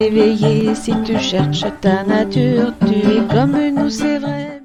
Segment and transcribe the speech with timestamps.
[0.00, 4.62] Éveillé, si tu cherches ta nature, tu es comme nous, c'est vrai.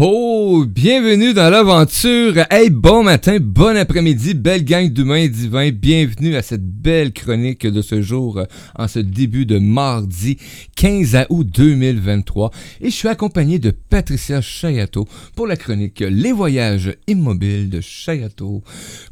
[0.00, 2.34] Oh, bienvenue dans l'aventure.
[2.50, 5.70] Hey, bon matin, bon après-midi, belle gang d'humains divins.
[5.70, 8.44] Bienvenue à cette belle chronique de ce jour, euh,
[8.76, 10.36] en ce début de mardi
[10.74, 12.50] 15 août 2023.
[12.80, 15.06] Et je suis accompagné de Patricia Chayato
[15.36, 18.64] pour la chronique Les voyages immobiles de Chayato.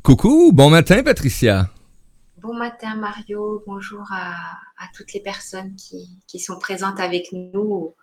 [0.02, 1.70] Coucou, bon matin, Patricia.
[2.44, 4.60] Bon matin Mario, bonjour à,
[4.94, 7.94] toutes les personnes qui, sont présentes avec nous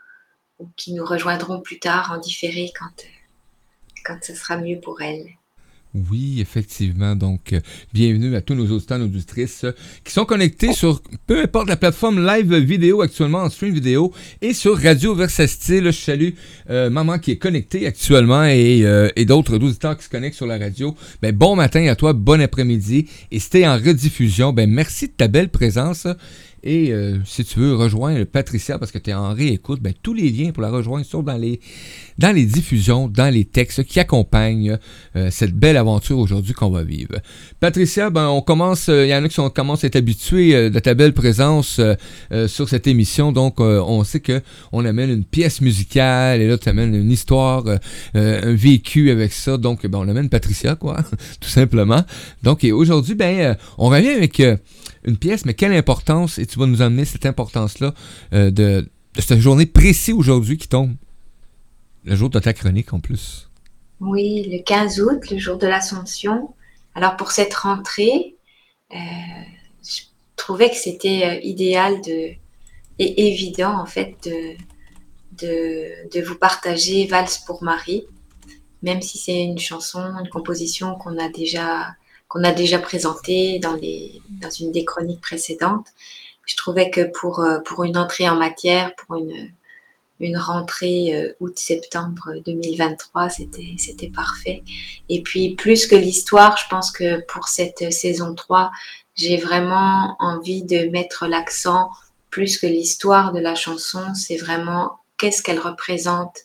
[0.58, 3.06] ou, qui nous rejoindront plus tard en différé quand,
[4.04, 5.28] quand ce sera mieux pour elles.
[5.94, 7.18] Oui, effectivement.
[7.18, 7.60] Donc, euh,
[7.92, 9.74] bienvenue à tous nos auditeurs, nos auditrices euh,
[10.06, 14.54] qui sont connectés sur peu importe la plateforme live vidéo actuellement en stream vidéo et
[14.54, 15.88] sur Radio Versastile.
[15.88, 16.30] Je salue
[16.70, 18.86] euh, maman qui est connectée actuellement et,
[19.26, 20.96] d'autres auditeurs qui se connectent sur la radio.
[21.22, 23.08] Ben, bon matin à toi, bon après-midi.
[23.30, 24.54] Et c'était en rediffusion.
[24.54, 26.08] Ben, merci de ta belle présence.
[26.64, 30.14] Et euh, si tu veux rejoindre Patricia parce que tu es en réécoute, ben, tous
[30.14, 31.60] les liens pour la rejoindre sont dans les,
[32.20, 34.78] dans les diffusions, dans les textes qui accompagnent
[35.16, 37.16] euh, cette belle aventure aujourd'hui qu'on va vivre.
[37.60, 40.70] Patricia, ben, on commence, il euh, y en a qui sont, commencent à être habitués
[40.70, 41.80] de ta belle présence
[42.48, 43.32] sur cette émission.
[43.32, 47.66] Donc, on sait que on amène une pièce musicale et là, tu amènes une histoire,
[48.14, 49.58] un vécu avec ça.
[49.58, 50.98] Donc, ben, on amène Patricia, quoi,
[51.40, 52.04] tout simplement.
[52.44, 54.42] Donc, aujourd'hui, ben, on revient avec
[55.04, 57.94] une pièce, mais quelle importance, et tu vas nous amener cette importance-là
[58.34, 60.96] euh, de, cette journée précise aujourd'hui qui tombe.
[62.04, 63.50] Le jour de ta chronique en plus.
[64.00, 66.54] Oui, le 15 août, le jour de l'Assomption.
[66.96, 68.36] Alors pour cette rentrée,
[68.92, 68.98] euh,
[69.84, 70.02] je
[70.36, 74.56] trouvais que c'était euh, idéal et évident en fait de,
[75.46, 78.04] de, de vous partager Valse pour Marie,
[78.82, 81.96] même si c'est une chanson, une composition qu'on a déjà
[82.32, 85.88] qu'on a déjà présenté dans, les, dans une des chroniques précédentes.
[86.46, 89.52] Je trouvais que pour, euh, pour une entrée en matière, pour une,
[90.22, 94.64] une rentrée euh, août-septembre 2023, c'était, c'était parfait.
[95.10, 98.72] Et puis, plus que l'histoire, je pense que pour cette saison 3,
[99.16, 101.90] j'ai vraiment envie de mettre l'accent,
[102.30, 106.38] plus que l'histoire de la chanson, c'est vraiment qu'est-ce qu'elle représente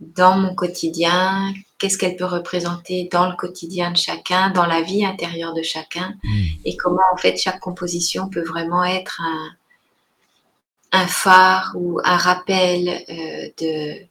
[0.00, 5.04] dans mon quotidien, qu'est-ce qu'elle peut représenter dans le quotidien de chacun, dans la vie
[5.04, 6.44] intérieure de chacun, hmm.
[6.64, 9.50] et comment en fait chaque composition peut vraiment être un,
[10.92, 14.06] un phare ou un rappel euh, de,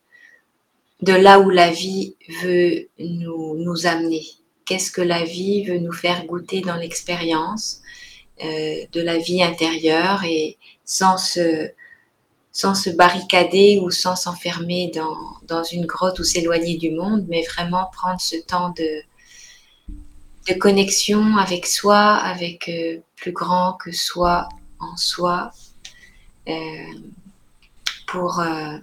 [1.02, 4.26] de là où la vie veut nous, nous amener.
[4.66, 7.82] Qu'est-ce que la vie veut nous faire goûter dans l'expérience
[8.44, 11.72] euh, de la vie intérieure et sans se
[12.56, 17.44] sans se barricader ou sans s'enfermer dans, dans, une grotte ou s'éloigner du monde, mais
[17.44, 19.04] vraiment prendre ce temps de,
[20.48, 24.48] de connexion avec soi, avec euh, plus grand que soi
[24.80, 25.52] en soi,
[26.48, 26.94] euh,
[28.08, 28.78] pour, euh,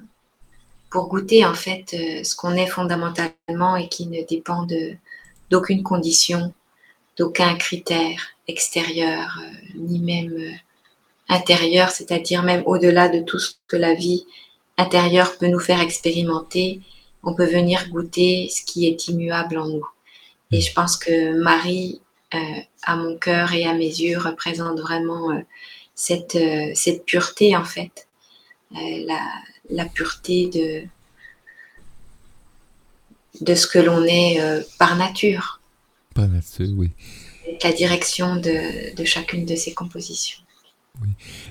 [0.91, 4.67] pour goûter en fait ce qu'on est fondamentalement et qui ne dépend
[5.51, 6.53] d'aucune condition,
[7.17, 9.41] d'aucun critère extérieur,
[9.77, 10.59] ni même
[11.33, 14.27] intérieur, c'est-à-dire même au-delà de tout ce que la vie
[14.77, 16.81] intérieure peut nous faire expérimenter,
[17.23, 19.87] on peut venir goûter ce qui est immuable en nous.
[20.51, 22.01] Et je pense que Marie,
[22.35, 22.39] euh,
[22.83, 25.41] à mon cœur et à mes yeux, représente vraiment euh,
[25.95, 28.09] cette, euh, cette pureté, en fait.
[28.75, 29.21] La,
[29.69, 30.85] la, pureté de,
[33.45, 34.41] de ce que l'on est
[34.79, 35.61] par nature.
[36.15, 36.91] Par nature, oui.
[37.63, 40.42] La direction de, de chacune de ces compositions.
[41.01, 41.09] Oui.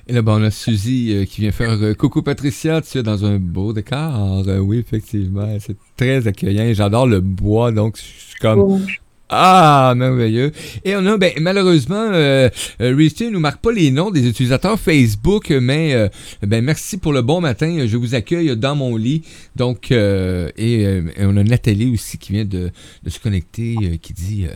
[0.07, 3.03] Et là, ben, on a Suzy euh, qui vient faire euh, Coucou Patricia, tu es
[3.03, 4.47] dans un beau décor.
[4.47, 6.71] Euh, oui, effectivement, c'est très accueillant.
[6.73, 8.85] J'adore le bois, donc je suis comme.
[9.33, 10.51] Ah, merveilleux.
[10.83, 12.49] Et on a, ben, malheureusement, euh,
[12.81, 16.09] euh ne nous marque pas les noms des utilisateurs Facebook, mais euh,
[16.41, 17.87] ben, merci pour le bon matin.
[17.87, 19.23] Je vous accueille dans mon lit.
[19.55, 22.71] Donc, euh, et, on a Nathalie aussi qui vient de,
[23.07, 24.47] se connecter, qui dit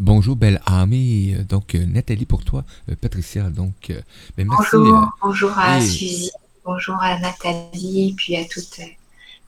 [0.00, 1.36] bonjour, belle amie.
[1.48, 2.64] Donc, Nathalie pour toi,
[3.00, 3.44] Patricia.
[3.50, 3.92] Donc,
[4.36, 4.70] ben, merci.
[4.72, 6.32] Bonjour, bonjour à Suzy,
[6.64, 8.80] bonjour à Nathalie, puis à toutes,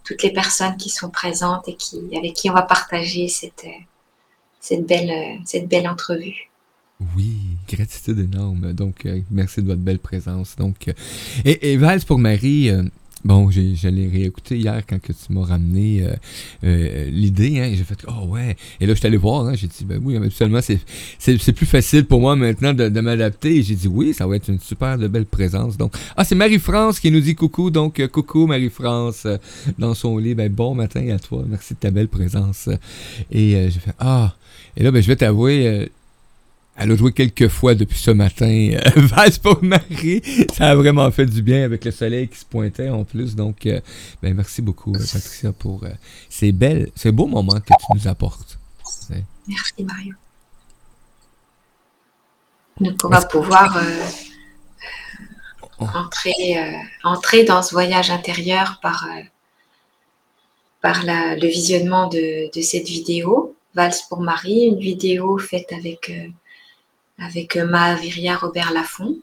[0.04, 3.66] toutes les personnes qui sont présentes et qui, avec qui on va partager cette
[4.60, 6.50] cette belle, euh, cette belle entrevue.
[7.16, 7.32] Oui,
[7.68, 8.72] gratitude énorme.
[8.74, 10.54] Donc, euh, merci de votre belle présence.
[10.56, 10.92] Donc, euh,
[11.44, 12.70] et, et pour Marie,
[13.24, 16.04] Bon, je l'ai réécouté hier quand que tu m'as ramené
[16.62, 18.56] l'idée, hein, j'ai fait oh ouais.
[18.80, 22.06] Et là, je suis allé voir, hein, j'ai dit ben oui, absolument, c'est plus facile
[22.06, 23.56] pour moi maintenant de, m'adapter.
[23.56, 25.76] Et j'ai dit oui, ça va être une super belle présence.
[25.76, 29.26] Donc, ah, c'est Marie-France qui nous dit coucou, donc coucou Marie-France
[29.78, 30.34] dans son lit.
[30.34, 32.68] Ben bon matin à toi, merci de ta belle présence.
[33.30, 34.34] Et j'ai fait ah.
[34.76, 35.86] Et là, ben, je vais t'avouer, euh,
[36.82, 38.46] Elle a joué quelques fois depuis ce matin.
[38.74, 40.22] Euh, Valse pour Marie.
[40.54, 43.34] Ça a vraiment fait du bien avec le soleil qui se pointait en plus.
[43.36, 43.80] Donc, euh,
[44.22, 45.90] ben, merci beaucoup, euh, Patricia, pour euh,
[46.30, 48.58] ces belles, ces beaux moments que tu nous apportes.
[49.46, 50.14] Merci Mario.
[52.80, 53.82] Donc on va pouvoir euh,
[55.82, 55.86] Oh.
[55.94, 56.58] entrer,
[57.04, 59.08] entrer dans ce voyage intérieur par,
[60.82, 66.12] par la- le visionnement de, de cette vidéo, Valse pour Marie, une vidéo faite avec,
[67.20, 69.18] avec euh, Mahaviria Robert Laffont,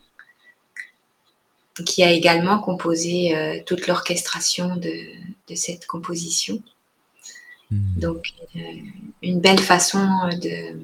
[1.86, 4.94] qui a également composé euh, toute l'orchestration de,
[5.50, 6.62] de cette composition.
[7.72, 8.00] Hmm.
[8.00, 8.60] Donc, euh,
[9.22, 10.08] une belle façon
[10.42, 10.80] de,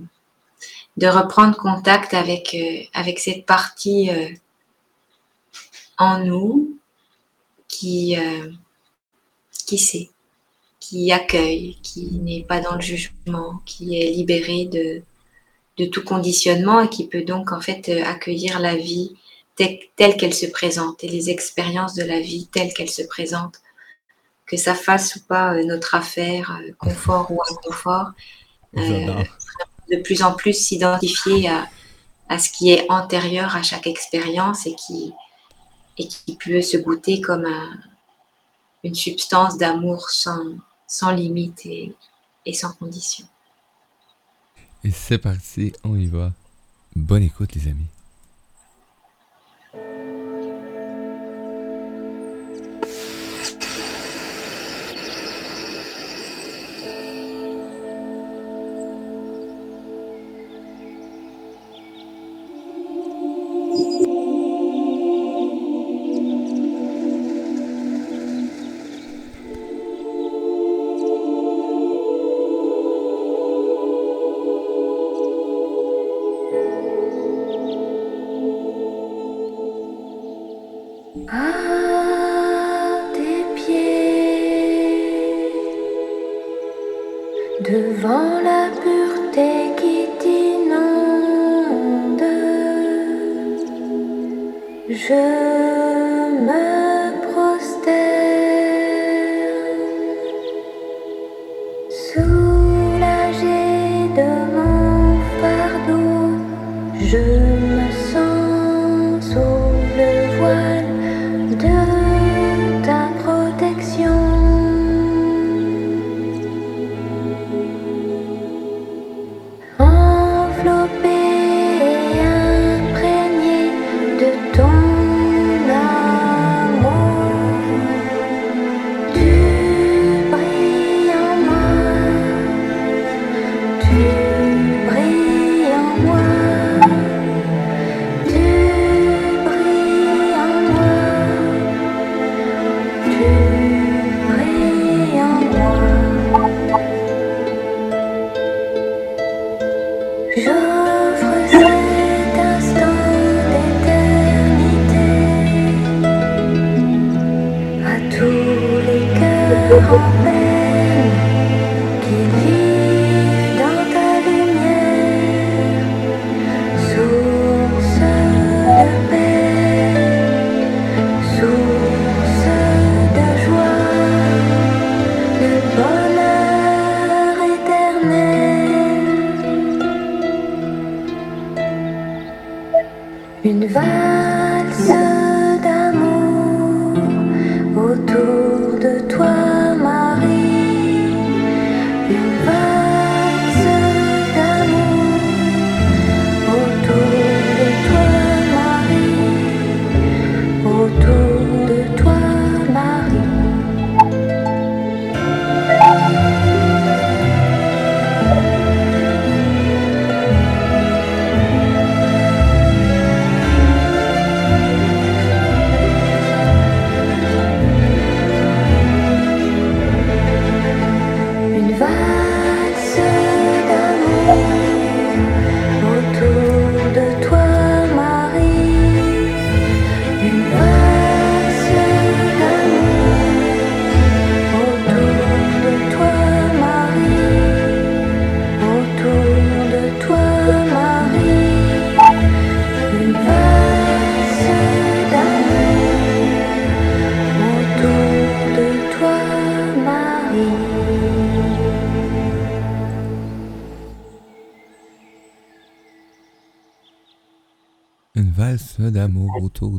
[0.98, 4.10] de reprendre contact avec, euh, avec cette partie
[5.98, 6.78] en nous
[7.68, 8.16] qui,
[9.68, 10.10] qui sait,
[10.80, 15.04] qui accueille, qui n'est pas dans le jugement, qui est libérée de,
[15.78, 19.16] de tout conditionnement et qui peut donc en fait euh, accueillir la vie
[19.56, 19.80] telle,
[20.18, 23.60] qu'elle se présente et les expériences de la vie telles qu'elles se présentent
[24.46, 28.12] que ça fasse ou pas euh, notre affaire, euh, confort ou inconfort,
[28.78, 29.24] euh,
[29.92, 31.68] de plus en plus s'identifier à,
[32.30, 35.14] à ce qui est antérieur à chaque expérience et qui,
[35.98, 37.80] et qui peut se goûter comme un-
[38.84, 40.44] une substance d'amour sans,
[40.88, 41.94] sans limite et,
[42.46, 43.26] et sans condition.
[44.84, 46.34] Et c'est parti, on y va.
[46.96, 47.88] Bonne écoute, les amis.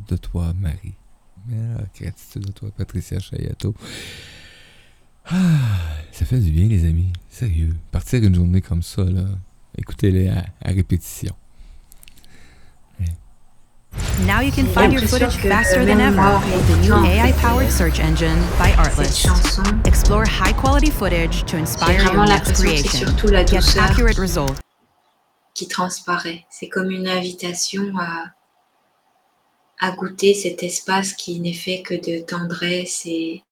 [0.04, 0.94] Autour de toi, Marie.
[1.50, 3.74] Ah, gratitude à toi, Patricia Chayato.
[5.26, 5.34] Ah,
[6.12, 7.12] ça fait du bien, les amis.
[7.30, 7.74] Sérieux.
[7.90, 9.24] Partir une journée comme ça, là,
[9.76, 11.34] écoutez-les à, à répétition.
[14.26, 18.00] Now you can find your l'impression footage faster than ever with the new AI-powered search
[18.00, 19.18] engine by Cette Artlist.
[19.18, 23.06] chanson, Explore high-quality footage to inspire your vraiment next creation.
[23.06, 24.60] surtout la Get douceur accurate results.
[25.54, 26.44] qui transparaît.
[26.50, 28.32] C'est comme une invitation à,
[29.80, 33.42] à goûter cet espace qui n'est fait que de tendresse et,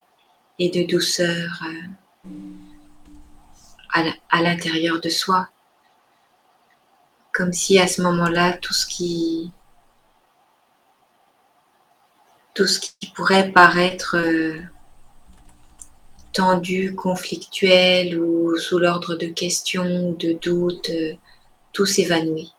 [0.58, 1.64] de douceur
[2.26, 5.48] euh, à, l'intérieur de soi.
[7.32, 9.50] Comme si à ce moment-là, tout ce qui
[12.54, 14.60] tout ce qui pourrait paraître euh,
[16.32, 21.14] tendu, conflictuel ou sous l'ordre de questions de doutes, euh,
[21.72, 22.54] tout s'évanouit.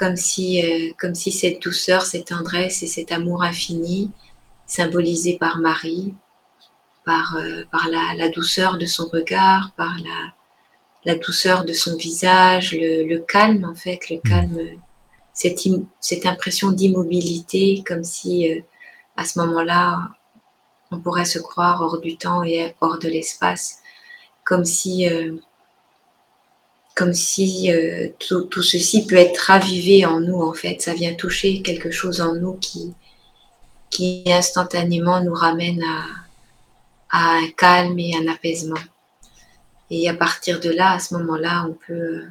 [0.00, 4.10] Comme si, euh, comme si cette douceur, cette tendresse et cet amour infini,
[4.66, 6.14] symbolisé par Marie,
[7.04, 10.32] par, euh, par la, la douceur de son regard, par la,
[11.04, 14.76] la douceur de son visage, le, le calme en fait, le calme, euh,
[15.34, 15.60] cette,
[16.00, 18.60] cette impression d'immobilité, comme si euh,
[19.18, 19.98] à ce moment-là,
[20.90, 23.80] on pourrait se croire hors du temps et hors de l'espace,
[24.44, 25.06] comme si,
[27.00, 30.82] comme si euh, tout, ceci peut être ravivé en nous, en fait.
[30.82, 32.92] Ça vient toucher quelque chose en nous qui,
[33.88, 38.84] qui instantanément nous ramène à, un calme et un apaisement.
[39.88, 42.24] Et à partir de là, à ce moment-là, on peut,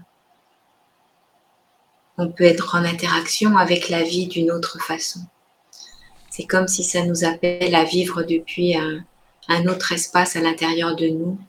[2.19, 5.21] on peut être en interaction avec la vie d'une autre façon.
[6.29, 11.07] C'est comme si ça nous appelle à vivre depuis un, autre espace à l'intérieur de
[11.07, 11.39] nous,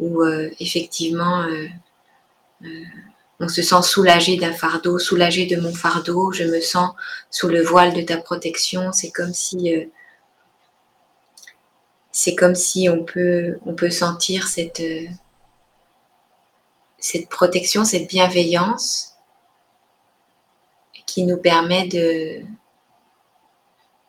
[0.00, 1.68] où euh, effectivement euh,
[3.40, 6.92] on se sent soulagé d'un fardeau, soulagé de mon fardeau, je me sens
[7.30, 8.92] sous le voile de ta protection.
[8.92, 9.86] C'est comme si euh,
[12.10, 15.06] c'est comme si on peut on peut sentir cette euh,
[16.98, 19.14] cette protection, cette bienveillance
[21.06, 22.42] qui nous permet de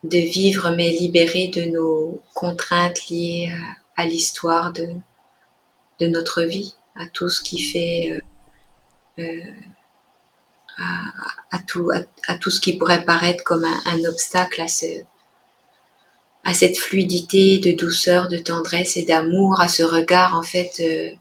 [0.04, 3.52] de vivre mais libérés de nos contraintes liées
[3.98, 4.88] à, l'histoire de,
[6.00, 8.22] de notre vie, à tout ce qui fait, euh,
[9.20, 9.52] euh,
[10.78, 12.00] à, à tout, à,
[12.32, 15.04] à tout ce qui pourrait paraître comme un, un obstacle à, ce,
[16.44, 21.12] à cette fluidité de douceur, de tendresse et d'amour, à ce regard en fait euh,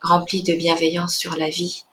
[0.00, 1.84] rempli de bienveillance sur la vie.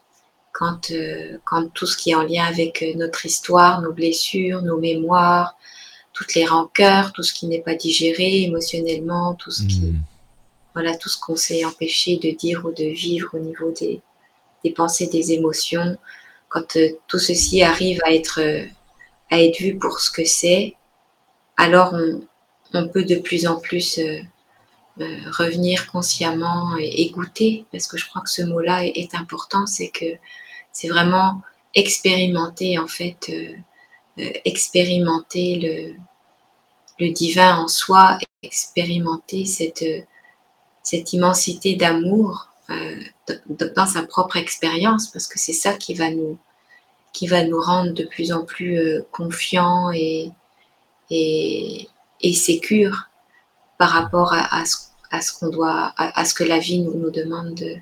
[0.53, 4.79] Quand, euh, quand tout ce qui est en lien avec notre histoire, nos blessures, nos
[4.79, 5.55] mémoires,
[6.13, 9.99] toutes les rancœurs, tout ce qui n'est pas digéré émotionnellement, tout ce qui, Mm.
[10.73, 14.01] voilà, tout ce qu'on s'est empêché de dire ou de vivre au niveau des,
[14.63, 15.97] des pensées, des émotions.
[16.49, 18.65] Quand euh, tout ceci arrive à être, euh,
[19.29, 20.75] à être vu pour ce que c'est,
[21.57, 21.95] alors
[22.73, 24.21] on, peut de plus en plus euh,
[24.97, 30.05] revenir consciemment et, goûter, parce que je crois que ce mot-là est, important, c'est que
[30.71, 31.41] c'est vraiment
[31.75, 33.31] expérimenter en fait,
[34.17, 35.97] expérimenter
[36.99, 39.83] le, divin en soi, expérimenter cette,
[41.13, 42.46] immensité d'amour
[43.75, 46.37] dans sa propre expérience, parce que c'est ça qui va nous,
[47.13, 47.27] qui
[47.59, 50.31] rendre de plus en plus euh, confiants et,
[51.09, 51.87] et,
[52.33, 53.09] sécures
[53.77, 57.77] par rapport à, ce, que la vie nous, demande de-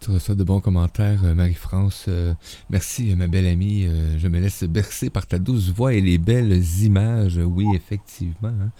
[0.00, 0.06] d'expérimenter.
[0.06, 2.06] Tu reçois de bons commentaires, euh, Marie-France.
[2.08, 2.34] Euh,
[2.70, 3.86] merci, euh, ma belle amie.
[4.18, 7.38] Je me laisse bercer par ta douce voix et les belles images.
[7.42, 8.48] Oui, effectivement.
[8.48, 8.70] hein.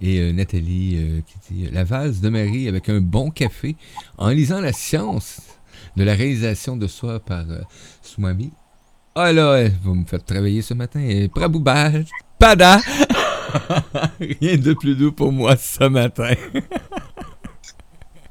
[0.00, 3.76] Et Nathalie qui dit La valse de Marie avec un bon café
[4.18, 5.40] en lisant la science
[5.96, 7.44] de la réalisation de soi par
[8.02, 8.50] Swami.
[9.14, 11.00] Ah là, vous me faites travailler ce matin.
[11.00, 12.00] Et Prabhupada,
[12.38, 12.80] pada.
[14.20, 16.34] Rien de plus doux pour moi ce matin.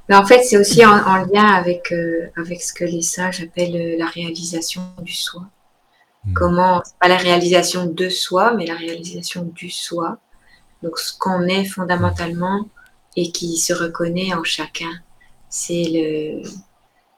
[0.09, 3.41] Mais en fait, c'est aussi en, en lien avec, euh, avec ce que les sages
[3.41, 5.43] appellent euh, la réalisation du soi.
[6.25, 6.33] Hmm.
[6.33, 10.17] Comment, pas la réalisation de soi, mais la réalisation du soi.
[10.81, 12.67] Donc, ce qu'on est fondamentalement
[13.15, 14.91] et qui se reconnaît en chacun.
[15.49, 16.41] C'est le,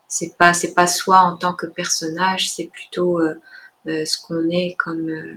[0.08, 3.42] c'est pas, c'est pas soi en tant que personnage, c'est plutôt euh,
[3.88, 5.36] euh, ce qu'on est comme euh,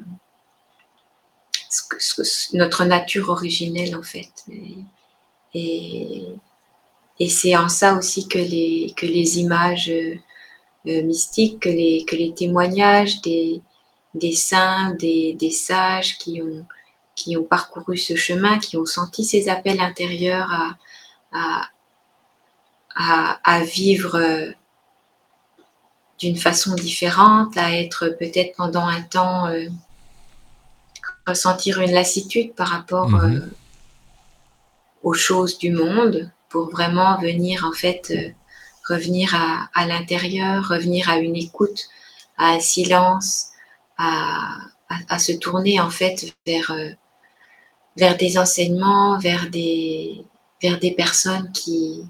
[1.69, 1.83] ce
[2.25, 4.33] ce notre nature originelle en fait.
[4.50, 4.76] Et,
[5.55, 6.26] et,
[7.20, 10.14] et c'est en ça aussi que les, que les images euh,
[10.87, 13.60] euh, mystiques, que les, que les témoignages des,
[14.14, 16.64] des saints, des, des sages qui ont,
[17.14, 20.76] qui ont parcouru ce chemin, qui ont senti ces appels intérieurs à,
[21.32, 21.68] à,
[22.94, 24.54] à, à vivre
[26.18, 29.66] d'une façon différente, à être peut-être pendant un temps euh,
[31.26, 33.37] ressentir une lassitude par rapport Mhm.
[33.37, 33.46] euh,
[35.02, 38.31] aux choses du monde pour vraiment venir en fait euh,
[38.88, 41.88] revenir à, à l'intérieur, revenir à une écoute,
[42.38, 43.49] à un silence,
[43.99, 44.59] à,
[45.09, 46.90] à- se tourner en fait vers, euh,
[47.97, 50.25] vers des enseignements, vers des,
[50.62, 52.02] vers des personnes qui,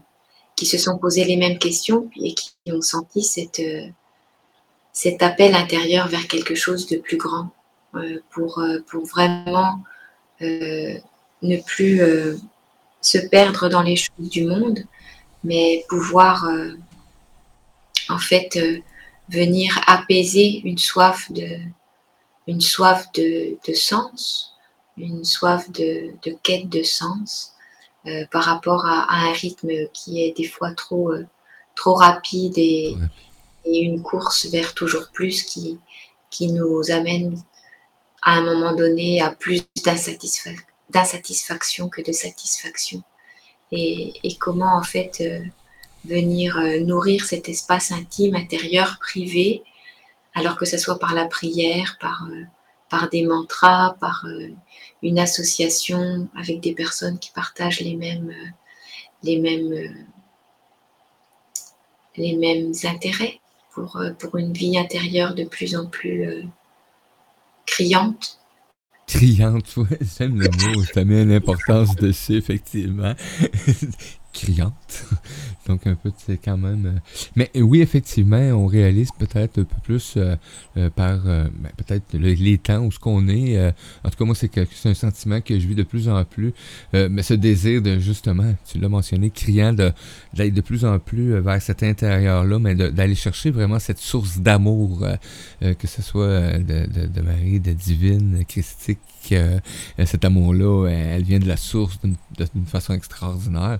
[0.56, 3.88] qui se sont posées les mêmes questions et qui ont senti cette, euh,
[4.92, 7.50] cet appel intérieur vers quelque chose de plus grand
[7.94, 9.82] euh, pour, pour vraiment
[10.40, 12.00] ne plus
[13.00, 14.80] se perdre dans les choses du monde,
[15.44, 16.72] mais pouvoir euh,
[18.08, 18.80] en fait euh,
[19.28, 21.48] venir apaiser une soif de,
[22.46, 24.54] une soif de, de sens,
[24.96, 27.52] une soif de, de quête de sens
[28.06, 31.26] euh, par rapport à, à un rythme qui est des fois trop, euh,
[31.76, 32.96] trop rapide et,
[33.64, 35.78] et une course vers toujours plus qui,
[36.30, 37.40] qui nous amène
[38.22, 40.56] à un moment donné à plus d'insatisfa-
[40.90, 43.02] d'insatisfaction que de satisfaction.
[43.70, 45.40] Et, comment en fait euh,
[46.04, 49.62] venir euh, nourrir cet espace intime, intérieur, privé,
[50.34, 54.24] alors que ce soit par la prière, par, euh, des mantras, par
[55.02, 58.32] une association avec des personnes qui partagent les mêmes,
[62.84, 63.40] intérêts
[63.72, 64.00] pour,
[64.36, 66.48] une vie intérieure de plus en plus
[67.66, 68.40] criante.
[69.76, 73.14] Ouais, j'aime le mot, ça met l'importance dessus, effectivement.
[74.40, 75.04] Criante.
[75.66, 76.86] Donc, un peu, c'est quand même.
[76.86, 76.98] euh,
[77.34, 80.36] Mais oui, effectivement, on réalise peut-être un peu plus euh,
[80.76, 83.58] euh, par ben, peut-être le- les temps où ce qu'on est.
[84.04, 86.52] en tout cas, moi, c'est un sentiment que je vis de plus en plus.
[86.92, 91.60] mais ce désir de, justement, tu l'as mentionné, criant, d'aller de plus en plus vers
[91.60, 95.04] cet intérieur-là, mais d'aller chercher vraiment cette source d'amour,
[95.60, 98.98] que ce soit de, de, de Marie, de divine, christique.
[99.32, 99.58] Euh,
[100.04, 103.78] cet amour-là, euh, elle vient de la source d'une façon extraordinaire.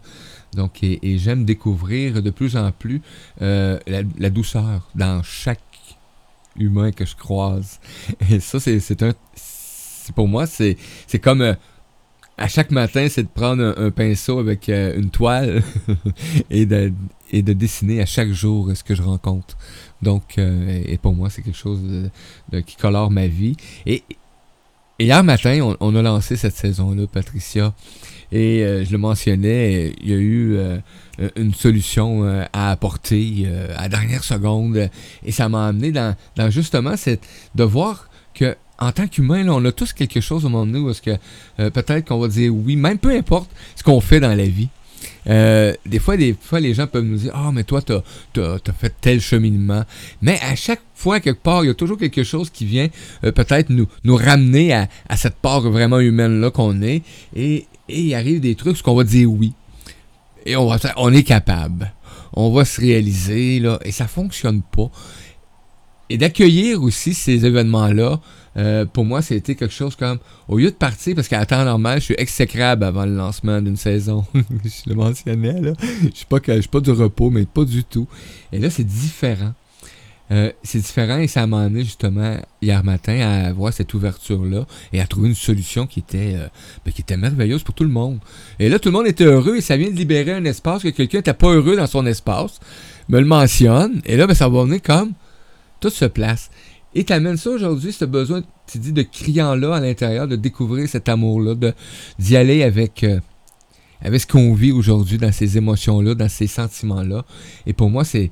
[0.55, 3.03] Donc, et, j'aime découvrir de plus en plus
[3.43, 5.61] euh, la, douceur dans chaque
[6.57, 7.81] humain que je croise.
[8.31, 9.13] Et ça, c'est un.
[10.15, 10.77] Pour moi, c'est
[11.21, 11.57] comme.
[12.39, 15.63] à chaque matin, c'est de prendre un, pinceau avec une toile
[16.51, 16.93] et, de,
[17.31, 19.59] et de dessiner à chaque jour ce que je rencontre.
[20.01, 22.11] Donc, et pour moi, c'est quelque chose
[22.65, 23.57] qui colore ma vie.
[23.85, 24.03] Et,
[24.99, 27.75] et hier matin, on, a lancé cette saison-là, Patricia.
[28.31, 30.79] Et euh, je le mentionnais, il y a eu euh,
[31.37, 34.91] une solution euh, à apporter euh, à dernière seconde.
[35.25, 39.65] Et ça m'a amené dans, dans justement cette, de voir que en tant qu'humain, on
[39.65, 41.17] a tous quelque chose au monde de nous parce que
[41.59, 44.69] euh, peut-être qu'on va dire oui, même peu importe ce qu'on fait dans la vie.
[45.29, 48.01] Euh, des fois, des fois, les gens peuvent nous dire Ah, mais toi, t'as
[48.37, 49.85] as, fait tel cheminement.
[50.23, 52.89] Mais à chaque fois, quelque part, il y a toujours quelque chose qui vient
[53.25, 57.03] euh, peut-être nous, ramener à, cette part vraiment humaine-là qu'on est.
[57.37, 59.55] Et, il arrive des trucs où on va dire oui.
[60.45, 61.93] Et on, va, on est capable.
[62.35, 64.91] On va se réaliser, là, et ça fonctionne pas.
[66.11, 68.21] Et d'accueillir aussi ces événements-là,
[68.57, 72.01] euh, pour moi, c'était quelque chose comme, au lieu de partir, parce qu'à temps normal,
[72.01, 75.73] je suis exécrable avant le lancement d'une saison, je le mentionnais, là.
[75.81, 78.09] Je suis pas, suis pas du repos, mais pas du tout.
[78.53, 79.53] Et là, c'est différent.
[80.31, 85.01] Euh, c'est différent et ça m'a amené justement hier matin à avoir cette ouverture-là et
[85.01, 86.49] à trouver une solution qui était, euh,
[86.85, 88.19] ben, qui était merveilleuse pour tout le monde.
[88.59, 90.89] Et là, tout le monde était heureux et ça vient de libérer un espace que
[90.89, 92.61] quelqu'un n'était pas heureux dans son espace,
[93.09, 95.13] me le mentionne, et là, ben, ça va venir comme
[95.81, 96.51] tout se place.
[96.95, 101.09] Et t'amènes ça aujourd'hui, ce besoin, tu dis, de criant-là à l'intérieur, de découvrir cet
[101.09, 101.55] amour-là,
[102.19, 103.21] d'y aller avec, euh,
[104.01, 107.25] avec ce qu'on vit aujourd'hui dans ces émotions-là, dans ces sentiments-là.
[107.67, 108.31] Et pour moi, c'est,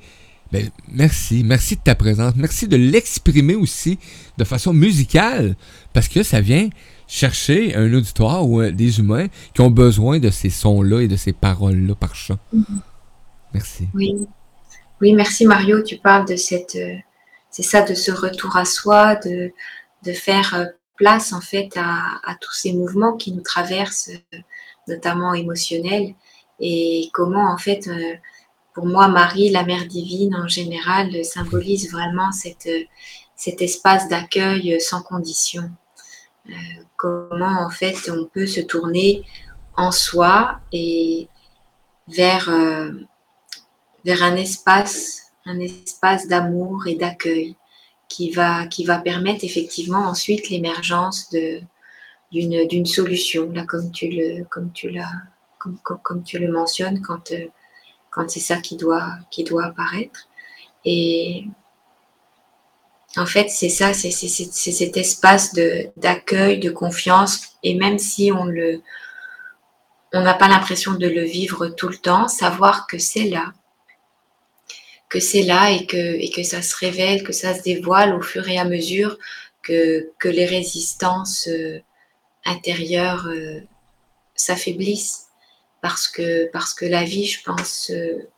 [0.52, 3.98] ben, merci, merci de ta présence, merci de l'exprimer aussi
[4.38, 5.54] de façon musicale,
[5.92, 6.68] parce que ça vient
[7.08, 11.16] chercher un auditoire ou un- des humains qui ont besoin de ces sons-là et de
[11.16, 12.38] ces paroles-là par chant.
[13.54, 13.86] Merci.
[13.94, 14.14] Oui.
[15.00, 15.82] oui, merci Mario.
[15.82, 16.96] Tu parles de cette, euh,
[17.56, 19.50] c'est ça, de ce retour à soi, de,
[20.02, 20.66] de faire euh,
[20.96, 24.38] place en fait à, tous ces mouvements qui nous traversent, euh,
[24.88, 26.14] notamment émotionnels,
[26.60, 28.14] et comment en fait, euh,
[28.74, 32.68] pour moi, Marie, la Mère divine en général, symbolise vraiment cette,
[33.36, 35.70] cet espace d'accueil sans condition.
[36.98, 39.24] Comment en fait on peut se tourner
[39.78, 41.28] en soi et
[42.06, 42.50] vers
[44.04, 47.56] vers un espace, un espace d'amour et d'accueil
[48.08, 51.60] qui va, qui va permettre effectivement ensuite l'émergence de,
[52.32, 55.12] d'une, d'une solution, là, comme tu le, comme tu l'as,
[55.58, 57.46] comme, comme, tu le mentionnes, quand, euh,
[58.10, 60.28] quand c'est ça qui doit, qui doit apparaître.
[60.84, 61.46] Et,
[63.16, 67.74] En fait, c'est ça, c'est c'est- c'est- c'est cet espace de- d'accueil, de confiance, et
[67.74, 68.80] même si on le,
[70.12, 73.52] on n'a pas l'impression de le vivre tout le temps, savoir que c'est là,
[75.16, 78.20] que c'est là et que, et que ça se révèle, que ça se dévoile au
[78.20, 79.16] fur et à mesure
[79.62, 81.78] que, que les résistances euh,
[82.44, 83.60] intérieures euh,
[84.34, 85.28] s'affaiblissent.
[85.80, 88.28] Parce que, parce que la vie, je pense, euh,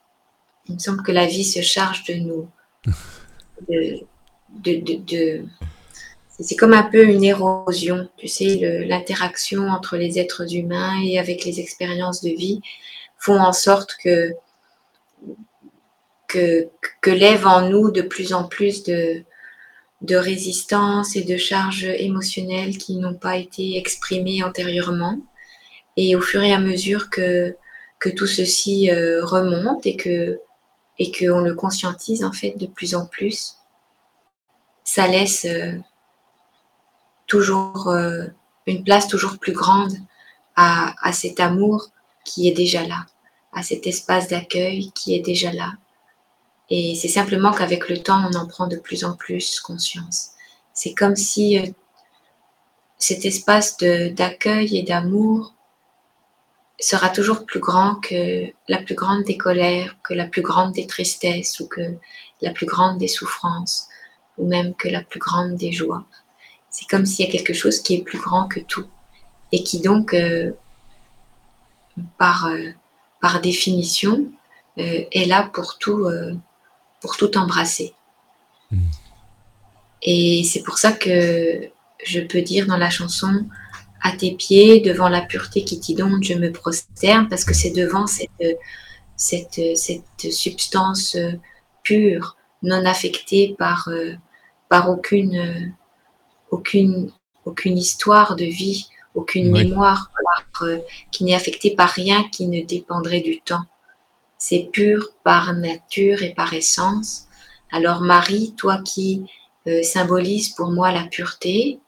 [0.69, 2.49] il me semble que la vie se charge de nous.
[3.69, 4.07] de-
[4.51, 5.45] de, de, de-
[6.39, 11.19] c'est comme un peu une érosion, tu sais, le- l'interaction entre les êtres humains et
[11.19, 12.61] avec les expériences de vie
[13.19, 14.33] font en sorte que,
[16.29, 16.69] que,
[17.01, 19.25] que lève en nous de plus en plus de,
[20.03, 25.19] de résistance et de charges émotionnelles qui n'ont pas été exprimées antérieurement.
[25.97, 27.57] Et au fur et à mesure que,
[28.17, 30.39] tout ceci euh, remonte et que
[31.19, 33.57] qu'on le conscientise en fait de plus en plus,
[34.85, 35.73] ça laisse euh,
[37.27, 38.25] toujours euh,
[38.67, 39.93] une place toujours plus grande
[40.61, 41.91] à cet amour
[42.25, 43.07] qui est déjà là,
[43.53, 45.75] à cet espace d'accueil qui est déjà là.
[46.71, 50.31] Et c'est simplement qu'avec le temps, on en prend de plus en plus conscience.
[50.75, 51.67] C'est comme si euh,
[52.99, 55.55] cet espace d'accueil et d'amour
[56.79, 60.87] sera toujours plus grand que la plus grande des colères, que la plus grande des
[60.87, 61.97] tristesses ou que
[62.43, 63.89] la plus grande des souffrances
[64.37, 66.05] ou même que la plus grande des joies.
[66.71, 68.87] C'est comme s'il y a quelque chose qui est plus grand que tout
[69.51, 70.53] et qui donc, euh,
[72.19, 72.71] par, euh,
[73.21, 74.31] par définition,
[74.77, 76.07] est là pour tout,
[77.01, 77.95] pour tout embrasser.
[78.71, 78.91] Mm.
[80.03, 81.71] Et c'est pour ça que
[82.05, 83.47] je peux dire dans la chanson
[84.01, 88.07] à tes pieds, devant la pureté qui t'inonde, je me prosterne, parce que c'est devant
[88.07, 88.59] cette,
[89.17, 91.33] cette, cette substance euh,
[91.83, 94.15] pure, non affectée par, euh,
[94.69, 95.67] par aucune, euh,
[96.51, 97.11] aucune,
[97.45, 99.65] aucune histoire de vie, aucune Oui.
[99.65, 100.13] mémoire,
[100.53, 100.69] par,
[101.11, 103.65] qui n'est affectée par rien qui ne dépendrait du temps.
[104.39, 107.27] C'est pur par nature et par essence.
[107.71, 109.25] Alors Marie, toi qui
[109.67, 111.81] euh, symbolises pour moi la pureté,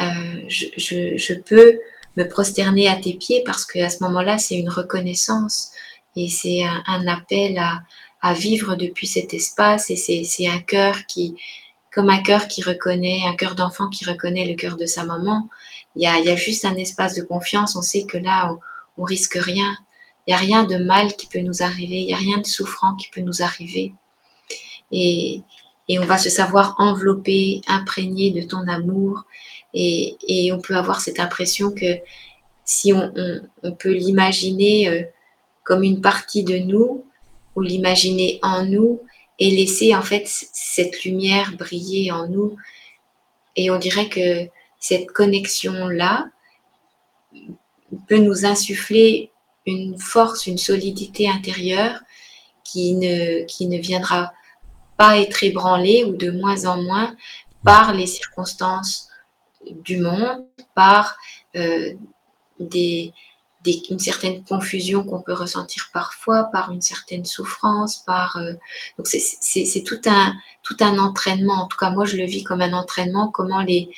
[0.00, 1.78] euh, je, peux
[2.16, 5.72] me prosterner à tes pieds parce qu'à ce moment-là, c'est une reconnaissance
[6.16, 11.36] et c'est un, appel à, vivre depuis cet espace et c'est c'est un cœur qui,
[11.92, 15.48] comme un cœur qui reconnaît, un cœur d'enfant qui reconnaît le cœur de sa maman,
[15.96, 18.52] il y a, il y a juste un espace de confiance, on sait que là,
[18.52, 19.76] on, on risque rien.
[20.26, 22.46] Il n'y a rien de mal qui peut nous arriver, il n'y a rien de
[22.46, 23.94] souffrant qui peut nous arriver.
[24.92, 25.42] Et,
[25.88, 29.24] et on va se savoir enveloppé, imprégné de ton amour.
[29.74, 31.98] Et, et on peut avoir cette impression que
[32.64, 33.12] si on,
[33.62, 35.02] on- peut l'imaginer euh,
[35.64, 37.04] comme une partie de nous,
[37.56, 39.00] ou l'imaginer en nous,
[39.38, 42.56] et laisser en fait cette lumière briller en nous.
[43.56, 46.28] Et on dirait que cette connexion-là
[48.08, 49.30] peut nous insuffler
[49.70, 52.00] une force, une solidité intérieure
[52.64, 54.32] qui ne, qui ne viendra
[54.96, 57.16] pas être ébranlée ou de moins en moins
[57.64, 59.08] par les circonstances
[59.88, 61.16] du monde, par
[61.56, 61.92] euh,
[62.58, 63.12] des,
[63.64, 68.52] des- une certaine confusion qu'on peut ressentir parfois, par une certaine souffrance, par euh,
[68.96, 71.62] donc c'est- tout un tout un entraînement.
[71.64, 73.30] En tout cas, moi je le vis comme un entraînement.
[73.30, 73.90] Comment les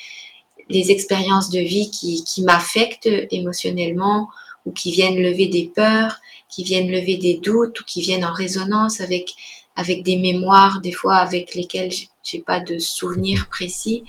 [0.68, 4.28] les expériences de vie qui, qui m'affectent émotionnellement
[4.66, 8.32] ou qui viennent lever des peurs, qui viennent lever des doutes ou qui viennent en
[8.32, 9.34] résonance avec
[9.74, 14.04] avec des mémoires des fois avec lesquelles j'ai- j'ai pas de souvenirs précis,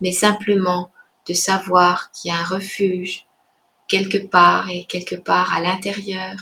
[0.00, 0.90] mais simplement
[1.28, 3.26] de savoir qu'il y a un refuge
[3.88, 6.34] quelque part et quelque part à l'intérieur,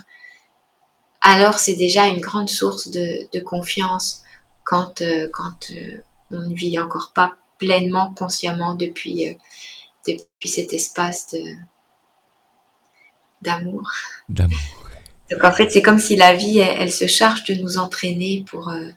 [1.20, 4.22] alors c'est déjà une grande source de, de confiance
[4.64, 5.98] quand, euh, quand euh,
[6.30, 9.34] on ne vit encore pas pleinement, consciemment depuis, euh,
[10.06, 11.56] depuis cet espace de-
[13.42, 13.90] d'amour.
[14.28, 14.58] D'amour.
[15.30, 18.44] Donc en fait, c'est comme si la vie, elle, elle se charge de nous entraîner
[18.48, 18.88] pour, euh,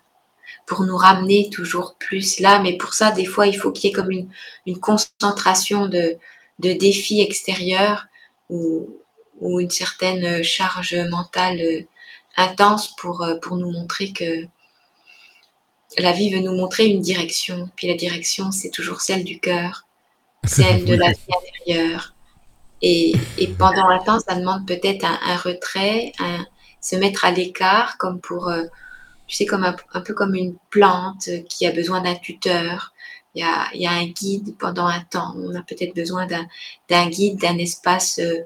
[0.66, 2.60] pour nous ramener toujours plus là.
[2.60, 4.30] Mais pour ça, des fois, il faut qu'il y ait comme une,
[4.66, 6.18] une concentration de,
[6.60, 8.08] de défis extérieurs
[8.50, 8.90] ou,
[9.40, 11.82] ou une certaine charge mentale euh,
[12.38, 14.46] intense pour, euh, pour nous montrer que
[16.00, 17.70] la vie veut nous montrer une direction.
[17.76, 19.86] Puis la direction, c'est toujours celle du cœur,
[20.44, 22.13] celle de la vie intérieure.
[22.86, 23.14] Et,
[23.58, 26.12] pendant un temps, ça demande peut-être un, retrait,
[26.82, 28.66] se mettre à l'écart, comme pour, euh,
[29.26, 32.94] tu sais, comme un, peu comme une plante qui a besoin d'un tuteur.
[33.36, 33.42] Il
[33.74, 35.34] y a, un guide pendant un temps.
[35.38, 38.42] On a peut-être besoin d'un guide, d'un espace euh,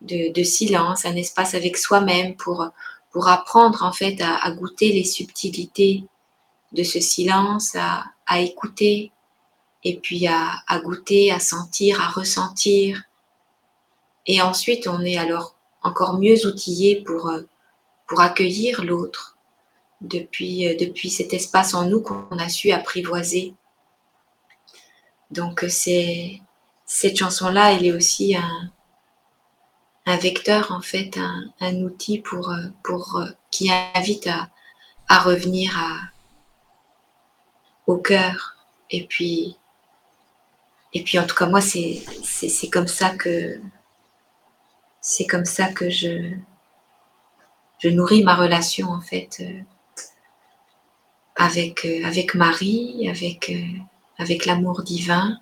[0.00, 2.66] de, silence, un espace avec soi-même pour,
[3.12, 6.04] pour apprendre en fait à, goûter les subtilités
[6.72, 9.12] de ce silence, à, écouter
[9.84, 13.04] et puis à goûter, à sentir, à ressentir.
[14.26, 17.42] Et ensuite, on est alors encore mieux outillé pour, euh,
[18.06, 19.36] pour accueillir l'autre
[20.00, 23.54] depuis, euh, depuis cet espace en nous qu'on a su apprivoiser.
[25.30, 25.68] Donc, euh,
[26.86, 28.72] cette chanson-là, elle est aussi un,
[30.06, 31.18] un vecteur, en fait,
[31.60, 34.48] un, outil pour, pour, qui invite à,
[35.08, 35.98] à revenir à,
[37.86, 38.56] au cœur.
[38.90, 39.56] Et puis,
[40.92, 43.60] et puis, en tout cas, moi, c'est comme ça que
[45.04, 46.32] c'est comme ça que je,
[47.78, 49.60] je nourris ma relation, en fait, euh,
[51.36, 53.78] avec, euh, avec Marie, avec, euh,
[54.16, 55.38] avec l'amour divin,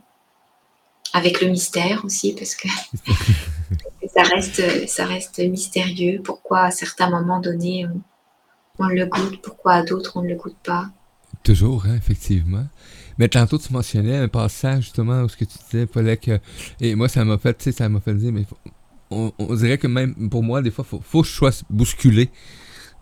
[1.13, 2.67] avec le mystère aussi, parce que
[4.15, 6.21] ça reste, ça reste mystérieux.
[6.25, 7.87] Pourquoi à certains moments donnés,
[8.81, 10.91] on, le goûte, pourquoi à d'autres, on ne le goûte pas?
[11.45, 12.67] Toujours, hein, effectivement.
[13.17, 16.41] Mais tantôt, tu mentionnais un passage, justement, où ce que tu disais, fallait que...
[16.81, 18.45] Et moi, ça m'a fait, tu sais, ça m'a fait dire, mais
[19.39, 22.31] on, dirait que même pour moi, des fois, faut, faut que je sois bousculé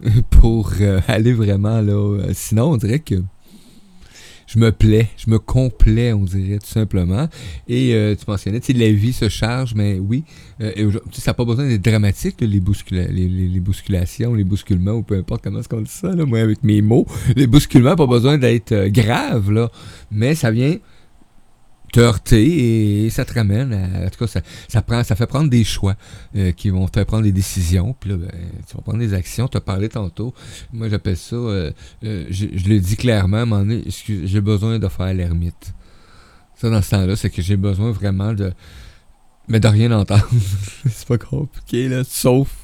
[0.30, 1.92] pour euh, aller vraiment là.
[1.92, 3.16] euh, Sinon, on dirait que
[4.46, 7.28] je me plais, je me complais, on dirait, tout simplement.
[7.68, 10.24] Et euh, tu mentionnais, tu sais, la vie se charge, mais oui,
[10.58, 15.60] ça n'a pas besoin d'être dramatique, les, les, bousculations, les bousculements, ou peu importe comment
[15.60, 17.06] est-ce qu'on dit ça, là, moi, avec mes mots.
[17.36, 19.70] Les bousculements, pas besoin d'être graves, là,
[20.10, 20.78] mais ça vient
[21.92, 25.26] te heurter et ça te ramène à, en tout cas ça, ça prend ça fait
[25.26, 25.96] prendre des choix
[26.36, 27.94] euh, qui vont te faire prendre des décisions.
[27.98, 28.30] Puis là ben,
[28.68, 29.48] tu vas prendre des actions.
[29.48, 30.34] Tu as parlé tantôt.
[30.72, 31.72] Moi j'appelle ça euh,
[32.04, 35.74] euh, je, je le dis clairement à j'ai besoin de faire l'ermite.
[36.56, 38.52] Ça dans ce temps-là c'est que j'ai besoin vraiment de
[39.48, 40.28] mais de rien entendre.
[40.88, 42.59] C'est pas compliqué là sauf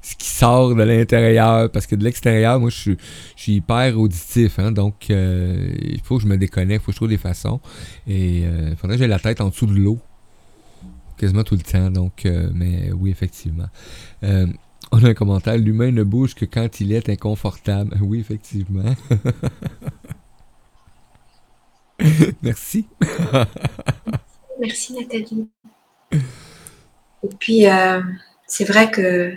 [0.00, 2.92] ce qui sort de l'intérieur parce que de l'extérieur moi je
[3.36, 6.92] suis hyper auditif hein, donc euh, il faut que je me déconnecte il faut que
[6.92, 7.60] je trouve des façons.
[8.06, 9.98] Et il faudrait que j'ai la tête en dessous de l'eau
[11.18, 13.68] quasiment tout le temps donc euh, mais oui effectivement.
[14.22, 14.46] Euh,
[14.92, 17.96] on a un commentaire l'humain ne bouge que quand il est inconfortable.
[18.00, 18.94] Oui effectivement.
[22.42, 22.86] Merci.
[24.60, 25.48] Merci Nathalie.
[27.22, 28.00] Et puis, euh,
[28.46, 29.34] c'est vrai que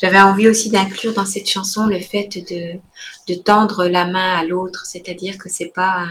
[0.00, 2.78] j'avais envie aussi d'inclure dans cette chanson le fait de,
[3.28, 6.06] de tendre la main à l'autre, c'est-à-dire que c'est pas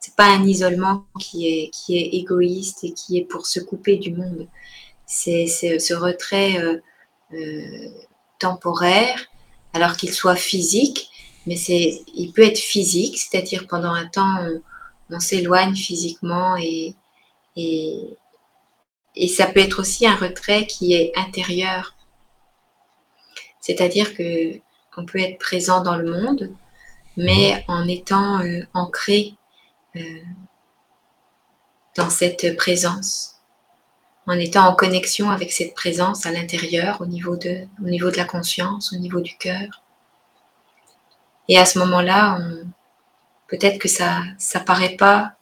[0.00, 3.96] c'est pas un isolement qui est, qui est égoïste et qui est pour se couper
[3.96, 4.46] du monde.
[5.06, 6.78] C'est c'est ce retrait euh,
[7.34, 7.88] euh,
[8.38, 9.26] temporaire,
[9.72, 11.10] alors qu'il soit physique,
[11.46, 14.62] mais c'est, il peut être physique, c'est-à-dire pendant un temps on,
[15.16, 16.94] on s'éloigne physiquement et,
[17.56, 18.00] et,
[19.16, 21.94] et ça peut être aussi un retrait qui est intérieur.
[23.68, 24.58] C'est-à-dire que
[24.96, 26.50] on peut être présent dans le monde,
[27.18, 29.34] mais en étant euh, ancré
[29.94, 30.00] euh,
[31.94, 33.36] dans cette présence,
[34.26, 38.16] en étant en connexion avec cette présence à l'intérieur, au niveau de, au niveau de
[38.16, 39.82] la conscience, au niveau du cœur.
[41.48, 42.38] Et à ce moment-là,
[43.48, 45.34] peut-être que ça ça paraît pas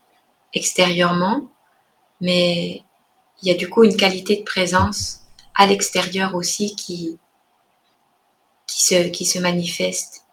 [0.53, 1.49] extérieurement,
[2.21, 2.83] mais
[3.41, 5.21] il y a du coup une qualité de présence
[5.55, 7.19] à l'extérieur aussi qui,
[8.77, 10.27] qui, se, qui se manifeste.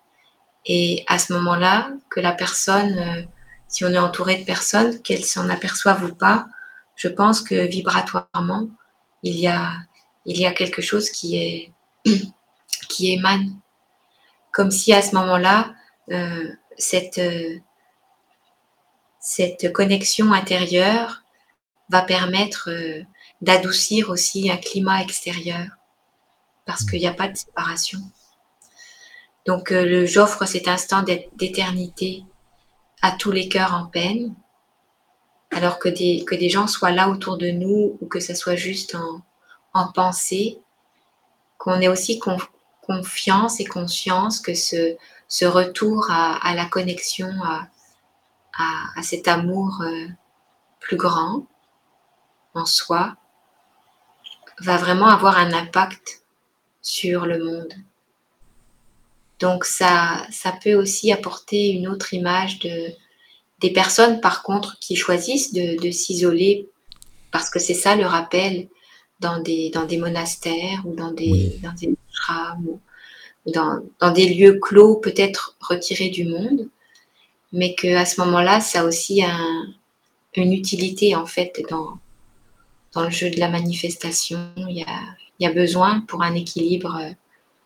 [0.66, 3.24] Et à ce moment-là, que la personne, euh,
[3.70, 6.48] si on est entouré de personnes, qu'elles s'en aperçoivent ou pas,
[6.98, 8.68] je pense que vibratoirement,
[9.24, 9.72] il y a,
[10.26, 11.72] il y a quelque chose qui,
[13.00, 13.62] émane.
[14.52, 15.74] Comme si à ce moment-là,
[16.12, 17.60] euh, cette, euh,
[19.22, 21.24] cette connexion intérieure
[21.88, 22.70] va permettre
[23.42, 25.68] d'adoucir aussi un climat extérieur
[26.66, 28.00] parce qu'il n'y a pas de séparation.
[29.46, 32.24] Donc euh, j'offre cet instant d'é- d'éternité
[33.02, 34.34] à tous les cœurs en peine,
[35.52, 39.22] alors que des, gens soient là autour de nous ou que ça soit juste en,
[39.74, 40.60] en pensée,
[41.58, 42.50] qu'on ait aussi conf-
[42.82, 44.96] confiance et conscience que ce,
[45.46, 50.08] retour à, la connexion, à cet amour euh,
[50.80, 51.46] plus grand
[52.54, 53.16] en soi,
[54.60, 56.24] va vraiment avoir un impact
[56.82, 57.74] sur le monde.
[59.44, 62.78] Donc ça, ça peut aussi apporter une autre image de,
[63.64, 66.54] des personnes, par contre, qui choisissent de, de s'isoler
[67.34, 68.68] parce que c'est ça le rappel
[69.20, 71.60] dans des, dans des monastères ou dans des, Oui.
[71.66, 72.80] dans des ashrams ou
[73.46, 76.62] ou dans, dans des lieux clos, peut-être retirés du monde,
[77.52, 79.66] mais qu'à ce moment-là, ça a aussi un-
[80.42, 81.90] une utilité en fait dans,
[82.94, 84.40] dans le jeu de la manifestation.
[84.72, 84.98] Il y a,
[85.38, 87.12] il y a besoin pour un équilibre euh,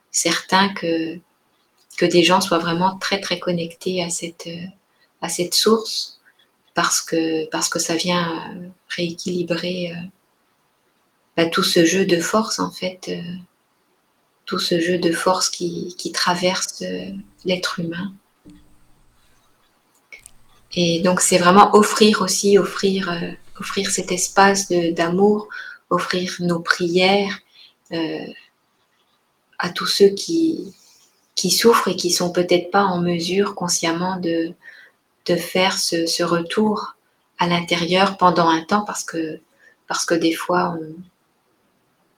[0.09, 1.19] certain que,
[1.97, 6.21] que des gens soient vraiment très très connectés à cette, euh, source
[6.75, 9.95] parce que, parce que ça vient euh, rééquilibrer euh,
[11.35, 13.11] bah, tout ce jeu de force, en fait,
[14.45, 16.83] tout ce jeu de force qui, traverse
[17.45, 18.13] l'être humain.
[20.73, 23.11] Et donc, c'est vraiment offrir aussi, offrir,
[23.89, 25.47] cet espace d'amour,
[25.89, 27.39] offrir nos prières
[29.59, 30.73] à tous ceux qui,
[31.37, 34.53] qui souffrent et qui sont peut-être pas en mesure consciemment de,
[35.27, 36.95] de faire ce, ce retour
[37.37, 39.39] à l'intérieur pendant un temps parce que,
[39.87, 40.95] parce que des fois, on,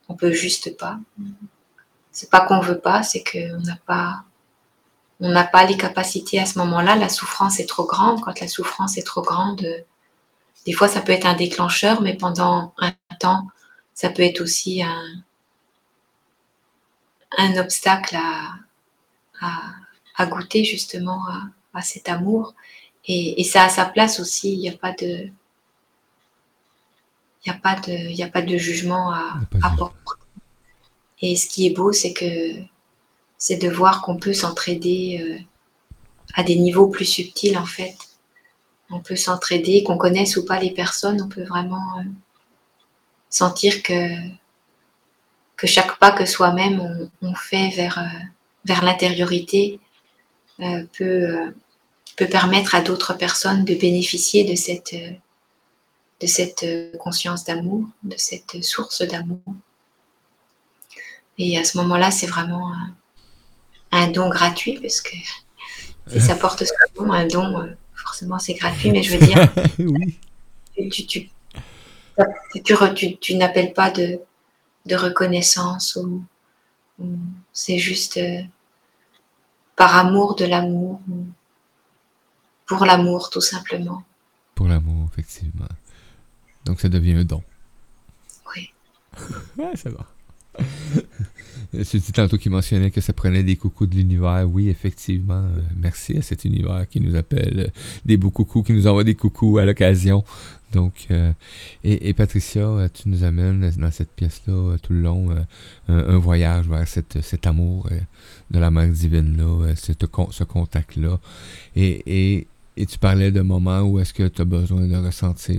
[0.08, 0.98] on peut juste pas.
[2.14, 4.24] C'est pas qu'on veut pas, c'est qu'on n'a pas,
[5.20, 6.96] on n'a pas les capacités à ce moment-là.
[6.96, 8.22] La souffrance est trop grande.
[8.22, 9.68] Quand la souffrance est trop grande,
[10.66, 13.48] des fois ça peut être un déclencheur, mais pendant un temps,
[13.94, 15.04] ça peut être aussi un,
[17.38, 18.54] un obstacle à,
[19.42, 19.74] à,
[20.16, 22.54] à goûter justement à, à cet amour.
[23.06, 24.54] Et, et ça a sa place aussi.
[24.54, 25.30] Il n'y a pas de,
[27.46, 29.98] il n'y a pas de, a pas de jugement à, à porter.
[31.22, 32.62] Et ce qui est beau, c'est que
[33.38, 35.38] c'est de voir qu'on peut s'entraider euh,
[36.34, 37.98] à des niveaux plus subtils en fait.
[38.90, 42.04] On peut s'entraider, qu'on connaisse ou pas les personnes, on peut vraiment euh,
[43.30, 44.10] sentir que,
[45.56, 48.26] que chaque pas que soi-même on, on fait vers, euh,
[48.70, 49.80] vers l'intériorité
[50.60, 51.52] euh, peut, euh,
[52.16, 55.12] peut permettre à d'autres personnes de bénéficier de cette, euh,
[56.22, 56.66] de cette
[57.00, 59.42] conscience d'amour, de cette source d'amour.
[61.40, 62.72] Et à ce moment-là, c'est vraiment
[63.92, 65.16] un, don gratuit, parce que
[66.12, 70.20] si ça porte son nom, un don, forcément c'est gratuit, mais je veux dire, oui.
[70.92, 71.30] tu, tu,
[72.96, 74.20] tu, tu n'appelles pas de,
[74.86, 76.22] de reconnaissance ou,
[77.00, 77.08] ou
[77.54, 78.20] c'est juste
[79.80, 81.26] par amour de l'amour ou
[82.66, 84.04] pour l'amour tout simplement.
[84.54, 85.70] Pour l'amour, effectivement.
[86.66, 87.42] Donc ça devient un don.
[88.54, 88.74] Oui.
[89.58, 90.06] Ouais, ça va.
[91.84, 94.46] C'est dit tantôt qui mentionnait que ça prenait des coucous de l'univers.
[94.52, 95.46] Oui, effectivement.
[95.46, 99.06] euh, merci à cet univers qui nous appelle euh, des beaux coucous, qui nous envoie
[99.06, 100.26] des coucous à l'occasion.
[100.72, 101.34] Donc, euh,
[101.84, 105.30] et, Patricia, euh, tu nous amènes dans cette pièce-là euh, tout le long
[105.88, 107.90] un, voyage vers cette, cet amour
[108.52, 111.20] de la mère divine-là, ce contact-là.
[111.76, 112.46] Et,
[112.78, 115.58] et, tu parlais de moments où est-ce que tu as besoin de ressentir,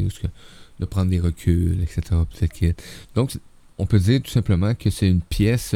[0.78, 2.16] de prendre des reculs, etc.
[3.14, 3.36] Donc,
[3.76, 5.74] on peut dire tout simplement que c'est une pièce,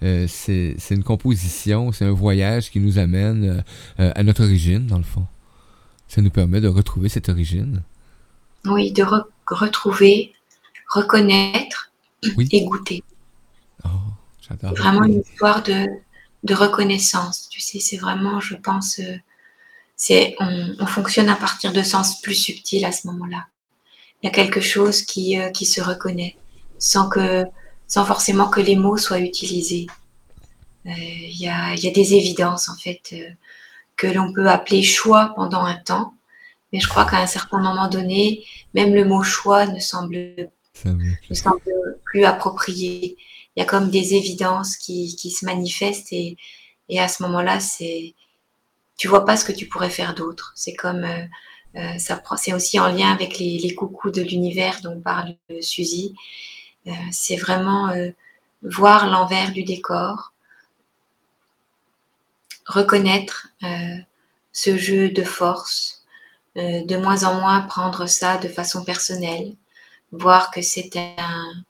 [0.00, 3.64] c'est une composition, c'est un voyage qui nous amène
[3.96, 5.26] à notre origine, dans le fond.
[6.08, 7.82] Ça nous permet de retrouver cette origine.
[8.66, 10.34] Oui, de re- retrouver,
[10.88, 11.90] reconnaître
[12.36, 12.48] Oui.
[12.52, 13.02] et goûter.
[13.84, 13.88] Oh,
[14.76, 15.86] vraiment une histoire de,
[16.44, 17.48] de reconnaissance.
[17.48, 19.16] Tu sais, c'est vraiment, je pense, euh,
[19.96, 23.46] c'est on, on fonctionne à partir de sens plus subtils à ce moment-là.
[24.22, 26.36] Il y a quelque chose qui, euh, qui se reconnaît
[26.78, 27.44] sans que,
[27.88, 29.86] sans forcément que les mots soient utilisés.
[30.86, 33.28] Euh, Il y, a, y a des évidences en fait euh,
[33.96, 36.14] que l'on peut appeler choix pendant un temps,
[36.72, 40.50] mais je crois qu'à un certain moment donné, même le mot choix ne semble
[40.84, 41.60] ne semble
[42.04, 43.16] plus approprié.
[43.54, 46.36] Il y a comme des évidences qui, qui se manifestent et,
[46.88, 48.14] et à ce moment-là, c'est
[48.96, 50.52] tu vois pas ce que tu pourrais faire d'autre.
[50.54, 51.24] C'est comme euh,
[51.76, 56.14] euh, ça c'est aussi en lien avec les, les coucous de l'univers dont parle Suzy.
[56.86, 57.92] Euh, c'est vraiment
[58.62, 60.32] voir l'envers du décor,
[62.66, 63.48] reconnaître
[64.52, 66.01] ce jeu de force,
[66.56, 69.54] euh, de moins en moins prendre ça de façon personnelle,
[70.10, 71.64] voir que c'est un,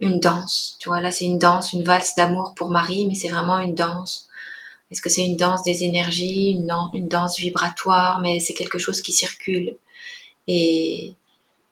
[0.00, 0.76] une danse.
[0.80, 3.74] Tu vois, là, c'est une danse, une valse d'amour pour Marie, mais c'est vraiment une
[3.74, 4.28] danse.
[4.90, 9.02] Est-ce que c'est une danse des énergies, une, une danse vibratoire, mais c'est quelque chose
[9.02, 9.76] qui circule
[10.48, 11.14] et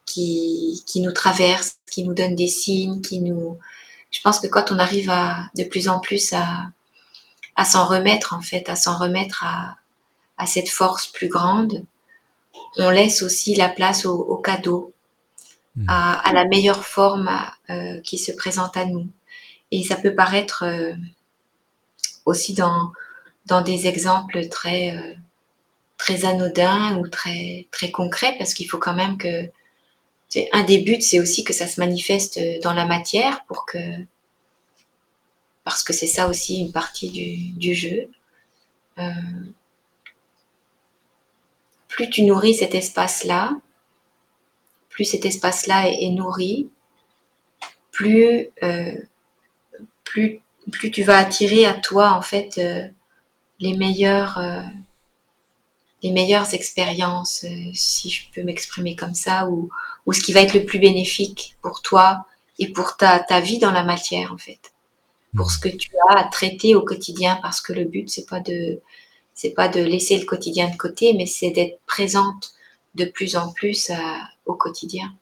[0.07, 3.59] qui, qui nous traverse, qui nous donne des signes, qui nous...
[4.11, 6.71] Je pense que quand on arrive à de plus en plus à,
[7.57, 9.77] à s'en remettre, en fait, à s'en remettre à,
[10.39, 11.85] à cette force plus grande,
[12.79, 14.93] on laisse aussi la place au, au cadeau,
[15.79, 15.85] Mm.
[15.89, 17.31] à, à la meilleure forme
[17.70, 19.07] euh, qui se présente à nous.
[19.70, 20.95] Et ça peut paraître euh,
[22.24, 22.91] aussi dans,
[23.47, 25.14] dans des exemples très, euh,
[25.97, 29.51] très anodins ou très, très concrets, parce qu'il faut quand même que...
[30.53, 33.79] Un des buts, c'est aussi que ça se manifeste dans la matière pour que...
[35.64, 38.11] Parce que c'est ça aussi une partie du, du jeu.
[41.89, 43.53] Plus tu nourris cet espace-là,
[44.91, 46.68] plus cet espace-là est, est nourri,
[47.91, 48.95] plus, euh,
[50.05, 52.86] plus, plus tu vas attirer à toi en fait euh,
[53.61, 54.62] les euh,
[56.03, 59.68] les meilleures expériences, si je peux m'exprimer comme ça, ou,
[60.07, 62.24] ou ce qui va être le plus bénéfique pour toi
[62.61, 64.72] et pour ta, ta vie dans la matière, en fait.
[65.36, 68.39] Pour ce que tu as à traiter au quotidien, parce que le but, c'est pas
[68.39, 68.80] de,
[69.39, 72.55] c'est pas de laisser le quotidien de côté, mais c'est d'être présente
[72.97, 75.14] de plus en plus à- au quotidien.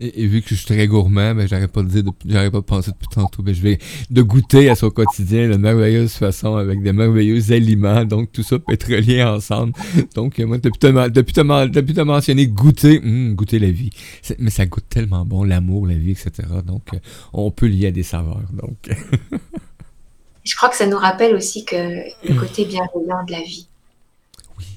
[0.00, 2.90] Et, vu que je suis très gourmand, ben, j'arrête pas depuis- j'arrête pas de penser
[2.90, 3.78] depuis tantôt, ben, je vais
[4.10, 8.04] de goûter à son quotidien de merveilleuse façon avec des merveilleux aliments.
[8.04, 9.72] Donc, tout ça peut être relié ensemble.
[10.14, 13.90] Donc, euh, moi, depuis te, depuis te, depuis te mentionner goûter, hum, goûter la vie.
[14.38, 16.32] Mais ça goûte tellement bon, l'amour, la vie, etc.
[16.66, 16.98] Donc, euh,
[17.32, 18.42] on peut lier à des saveurs.
[18.52, 18.90] Donc,
[20.44, 23.68] Je crois que ça nous rappelle aussi que le côté bienveillant de la vie.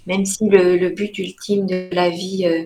[0.05, 2.65] Même si le, le but ultime de la vie euh,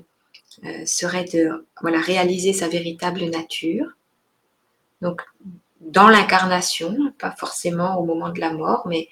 [0.66, 3.88] euh, serait de voilà, réaliser sa véritable nature.
[5.02, 5.22] Donc,
[5.80, 9.08] dans l'incarnation, pas forcément au moment de la mort, mais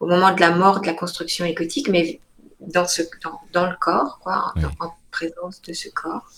[0.00, 2.20] au moment de la mort de la construction égotique, mais
[2.60, 4.66] dans, ce, dans, dans le corps, quoi, en, Oui.
[4.80, 6.28] en présence de ce corps.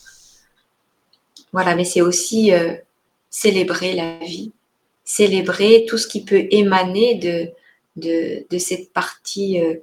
[1.53, 2.75] Voilà, mais c'est aussi euh,
[3.29, 4.53] célébrer la vie,
[5.05, 7.51] célébrer tout ce qui peut émaner de,
[7.97, 9.77] de, de cette partie euh,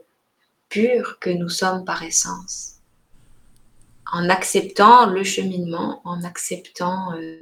[0.70, 2.76] pure que nous sommes par essence.
[4.11, 7.39] En acceptant le cheminement, en acceptant euh,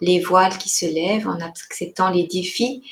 [0.00, 2.82] les voiles qui se lèvent, en acceptant les défis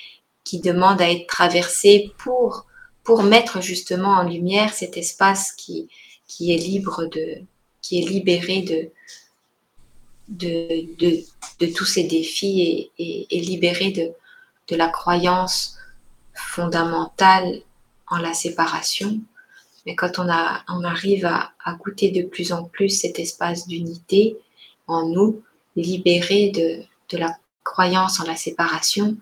[0.45, 2.66] qui demandent à être traversés pour,
[3.03, 5.89] pour mettre justement en lumière cet espace qui,
[6.28, 7.39] qui est libre de,
[7.82, 8.91] qui est libéré de,
[10.28, 11.24] de, de,
[11.61, 14.12] de tous ces défis et, et, et libéré de,
[14.68, 15.76] de la croyance
[16.34, 17.62] fondamentale
[18.08, 19.20] en la séparation.
[19.84, 21.52] Mais quand on, a, on arrive à,
[21.84, 24.36] goûter de plus en plus cet espace d'unité
[24.86, 25.42] en nous,
[25.76, 29.16] libéré de, de la croyance en la séparation,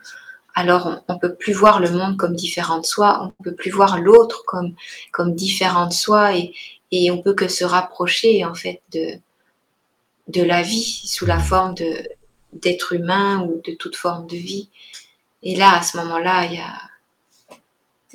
[0.55, 3.57] alors on ne peut plus voir le monde comme différent de soi, on ne peut
[3.57, 4.75] plus voir l'autre comme,
[5.13, 6.55] comme différent de soi et,
[6.93, 9.19] et on peut que se rapprocher en fait de,
[10.29, 11.75] de la vie sous la forme
[12.53, 14.71] d'être humain ou de toute forme de vie.
[15.45, 16.81] Et là, à ce moment-là, il y a,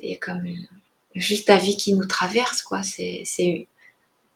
[0.01, 0.67] il y a comme une-
[1.15, 2.83] juste la vie qui nous traverse, quoi.
[2.83, 3.67] C'est, c'est,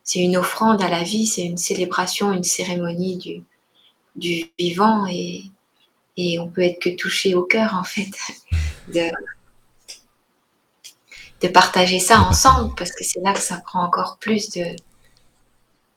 [0.03, 3.43] c'est une offrande à la vie, c'est une célébration, une cérémonie du,
[4.15, 5.43] du vivant et,
[6.17, 8.11] et on peut être que touché au cœur, en fait,
[8.93, 9.09] de,
[11.41, 14.65] de partager ça ensemble parce que c'est là que ça prend encore plus de,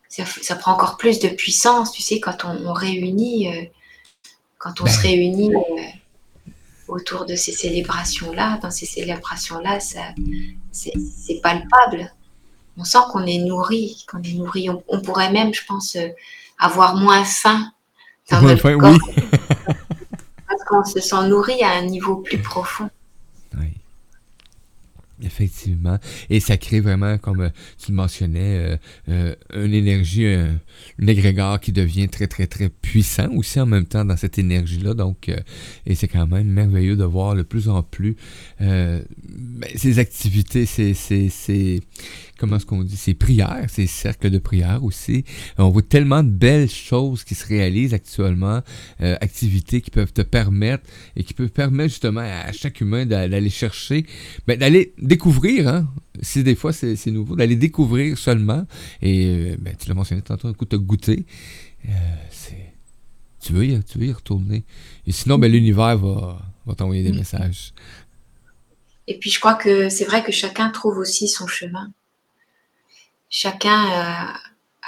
[0.09, 3.65] ça, ça prend encore plus de puissance, tu sais, quand on, on réunit, euh,
[4.59, 5.83] quand on se réunit euh,
[6.89, 12.13] autour de ces célébrations-là, dans ces célébrations-là, c'est, palpable.
[12.77, 14.69] On sent qu'on est nourri, qu'on est nourri.
[14.71, 16.09] On, on pourrait même, je pense, euh,
[16.59, 17.73] avoir moins faim
[18.31, 19.25] dans notre enfin, corps oui.
[20.49, 22.91] parce qu'on se sent nourri à un niveau plus profond.
[25.27, 25.99] Effectivement.
[26.31, 27.49] Et ça crée vraiment, comme euh,
[27.79, 28.77] tu le mentionnais, euh,
[29.09, 30.59] euh, une énergie, un,
[31.03, 34.95] un égrégore qui devient très, très, très puissant aussi en même temps dans cette énergie-là.
[34.95, 35.31] Donc,
[35.87, 38.17] et c'est quand même merveilleux de voir de plus en plus
[38.61, 39.03] ben,
[39.75, 41.81] ces activités, ces, ces, ces-
[42.39, 45.25] comment est-ce qu'on dit, ces prières, ces cercles de prière aussi.
[45.59, 48.63] Euh, On voit tellement de belles choses qui se réalisent actuellement,
[49.01, 50.85] euh, activités qui peuvent te permettre
[51.17, 54.07] et qui peuvent permettre justement à chaque humain d'a- d'aller chercher,
[54.47, 55.89] ben, d'aller découvrir, hein,
[56.23, 58.67] si des fois c'est nouveau, d'aller découvrir seulement.
[59.03, 61.25] Et euh, ben, tu l'as mentionné tantôt, un coup, te goûter.
[61.87, 61.93] Euh,
[62.31, 62.73] c'est-
[63.41, 64.65] tu, veux y, tu veux y retourner.
[65.07, 67.17] Et sinon, ben, l'univers va, va t'envoyer des Mm.
[67.19, 67.73] messages.
[69.09, 71.93] Et puis je crois que c'est vrai que chacun trouve aussi son chemin.
[73.43, 74.33] Chacun euh,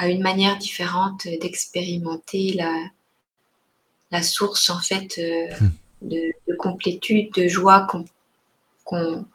[0.02, 2.72] a une manière différente d'expérimenter la,
[4.10, 5.70] la source en fait euh, Hmm.
[6.12, 8.04] de, de complétude, de joie qu'on
[8.88, 9.26] qu'on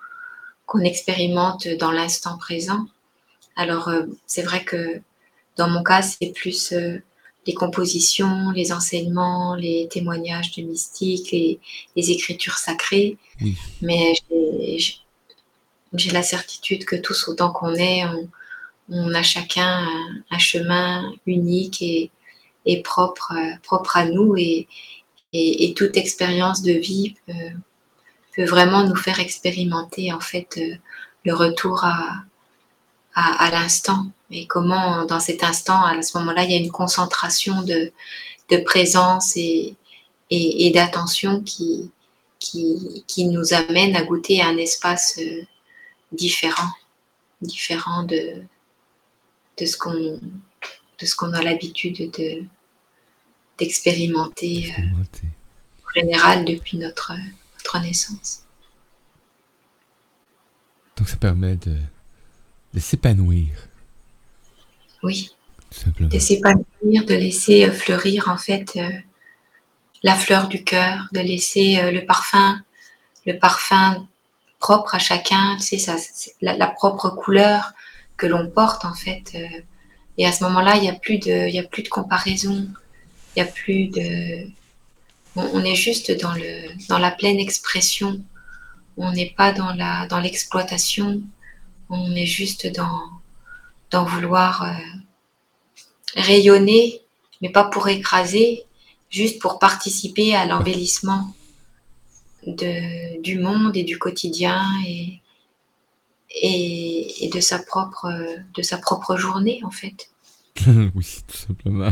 [0.68, 2.84] qu'on expérimente dans l'instant présent.
[3.56, 4.82] Alors euh, c'est vrai que
[5.58, 6.74] dans mon cas c'est plus
[7.46, 11.60] les compositions, les enseignements, les témoignages de mystiques, les,
[11.96, 13.18] les écritures sacrées.
[13.42, 13.52] Oui.
[13.88, 14.14] Mais
[14.82, 18.28] j'ai- la certitude que tous autant qu'on est, on,
[18.90, 19.88] on a chacun
[20.30, 24.68] un, chemin unique et, propre, propre à nous et,
[25.76, 30.76] toute expérience de vie peut, vraiment nous faire expérimenter en fait euh,
[31.24, 32.26] le retour à,
[33.52, 34.08] l'instant.
[34.32, 37.92] Et comment dans cet instant, à ce moment-là, il y a une concentration de,
[38.66, 39.76] présence et,
[40.74, 41.92] d'attention qui
[43.18, 45.42] nous amène à goûter à un espace euh,
[46.12, 46.70] différent,
[47.42, 48.44] différent de,
[49.60, 50.20] de ce qu'on
[51.00, 52.44] de ce qu'on a l'habitude de
[53.58, 54.82] d'expérimenter euh,
[55.86, 57.14] en général depuis notre,
[57.58, 58.44] notre naissance.
[60.98, 61.78] Donc ça permet de,
[62.74, 63.50] de s'épanouir
[65.04, 65.36] oui,
[65.70, 66.10] tout simplement.
[66.10, 68.90] de s'épanouir, de laisser euh, fleurir en fait euh,
[70.02, 72.62] la fleur du cœur, de laisser euh, le parfum,
[73.26, 74.08] le parfum
[74.60, 75.98] propre à chacun, tu sais, ça,
[76.42, 77.74] la propre couleur
[78.18, 79.32] que l'on porte en fait.
[79.36, 79.62] euh,
[80.18, 82.68] et à ce moment-là, il n'y a plus de, il y a plus de comparaison,
[83.36, 84.48] il n'y a plus de,
[85.36, 88.24] on, est juste dans le, dans la pleine expression.
[88.98, 91.22] On n'est pas dans la, dans l'exploitation.
[91.90, 93.02] On est juste dans,
[93.90, 94.74] dans vouloir euh,
[96.16, 97.02] rayonner,
[97.42, 98.64] mais pas pour écraser,
[99.10, 101.34] juste pour participer à l'embellissement
[102.46, 104.64] de, du monde et du quotidien
[106.42, 108.10] et, de, sa propre,
[108.54, 110.10] de sa propre journée, en fait.
[110.96, 111.92] oui, tout simplement.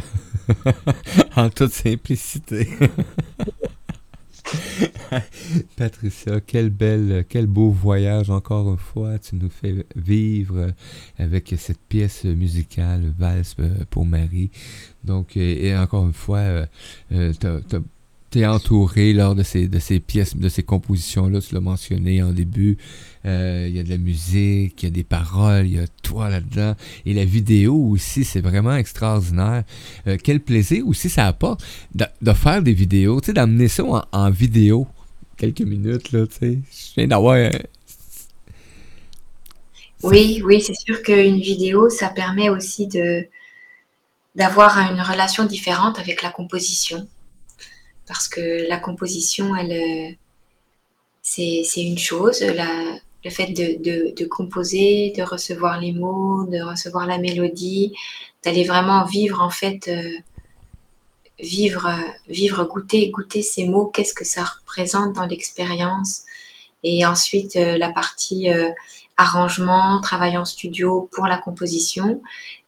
[1.36, 2.68] en toute simplicité.
[5.78, 9.20] Patricia, quel bel, quel beau voyage encore une fois.
[9.20, 10.72] Tu nous fais vivre
[11.18, 13.56] avec cette pièce musicale, Valse
[13.90, 14.52] pour Marie.
[15.04, 16.66] Donc, et encore une fois, euh,
[17.12, 17.80] euh, t'as- t'as-
[18.32, 22.32] t'es entouré lors de ces, de ces pièces, de ces compositions-là, tu l'as mentionné en
[22.32, 22.78] début.
[23.26, 25.88] Euh, Il y a de la musique, il y a des paroles, il y a
[26.02, 26.76] toi là-dedans.
[27.06, 29.64] Et la vidéo aussi, c'est vraiment extraordinaire.
[30.08, 31.64] Euh, quel plaisir aussi ça apporte
[31.94, 34.88] de, faire des vidéos, d'amener ça en, en vidéo.
[35.38, 36.60] Quelques minutes, là, tu sais.
[36.72, 37.36] Je viens d'avoir...
[37.36, 37.50] un-
[40.04, 43.28] Oui, oui, c'est sûr qu'une vidéo, ça permet aussi de
[44.36, 47.06] d'avoir une relation différente avec la composition.
[48.12, 50.12] Parce que la composition, elle, euh,
[51.22, 57.94] c'est une chose, le fait de, composer, de recevoir les mots, de recevoir la mélodie,
[58.44, 60.12] d'aller vraiment vivre en fait, euh,
[61.40, 61.90] vivre,
[62.28, 66.24] vivre, goûter, goûter ces mots, qu'est-ce que ça représente dans l'expérience.
[66.84, 68.50] Et ensuite, euh, la partie
[69.16, 72.22] arrangement, travail en studio pour la composition.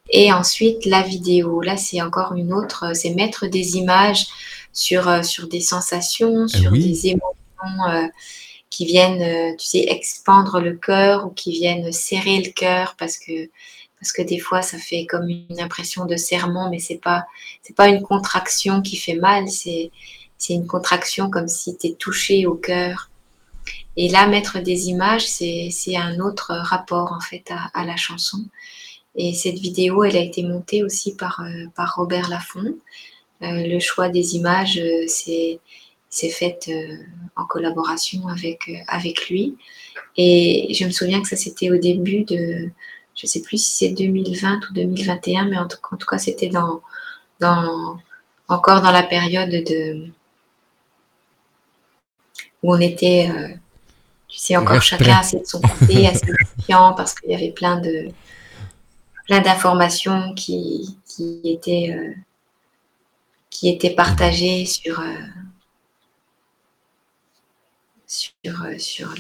[0.09, 1.61] Et ensuite, la vidéo.
[1.61, 4.27] Là, c'est encore une autre, c'est mettre des images
[4.73, 6.83] sur, euh, sur des sensations, sur oui.
[6.85, 8.07] des émotions euh,
[8.69, 13.17] qui viennent, euh, tu sais, expandre le cœur ou qui viennent serrer le cœur parce
[13.17, 13.49] que,
[13.99, 17.25] parce que des fois, ça fait comme une impression de serrement, mais c'est pas,
[17.61, 19.91] c'est pas une contraction qui fait mal, c'est,
[20.37, 23.09] c'est une contraction comme si tu es touché au cœur.
[23.95, 27.95] Et là, mettre des images, c'est c'est un autre rapport en fait à, à la
[27.95, 28.39] chanson.
[29.15, 32.75] Et cette vidéo, elle a été montée aussi par, euh, par Robert Laffont.
[33.41, 35.59] Euh, le choix des images, euh, c'est
[36.09, 36.95] c'est fait euh,
[37.35, 39.57] en collaboration avec, avec lui.
[40.15, 42.69] Et je me souviens que ça, c'était au début de,
[43.15, 46.49] je sais plus si c'est 2020 ou 2021, mais en tout, en tout cas, c'était
[46.49, 46.81] dans,
[47.39, 47.97] dans,
[48.47, 50.07] encore dans la période de,
[52.61, 53.49] où on était, euh,
[54.27, 56.25] tu sais, encore chacun assez de son côté, assez
[56.55, 58.09] confiant, parce qu'il y avait plein de
[59.25, 62.13] plein d'informations qui, qui étaient euh,
[63.63, 65.05] qui étaient partagées sur euh,
[68.05, 69.15] sur, euh, sur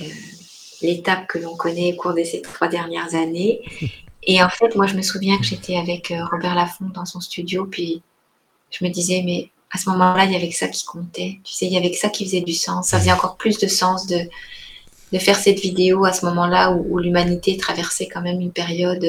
[0.81, 3.61] l'étape que l'on connaît au cours de ces trois dernières années.
[4.23, 7.21] Et en fait, moi, je me souviens que j'étais avec euh, Robert Laffont dans son
[7.21, 8.01] studio, puis
[8.69, 11.39] je me disais, mais à ce moment-là, il y avait que ça qui comptait.
[11.45, 12.89] Tu sais, il y avait que ça qui faisait du sens.
[12.89, 14.27] Ça faisait encore plus de sens de,
[15.13, 19.05] de faire cette vidéo à ce moment-là où, où l'humanité traversait quand même une période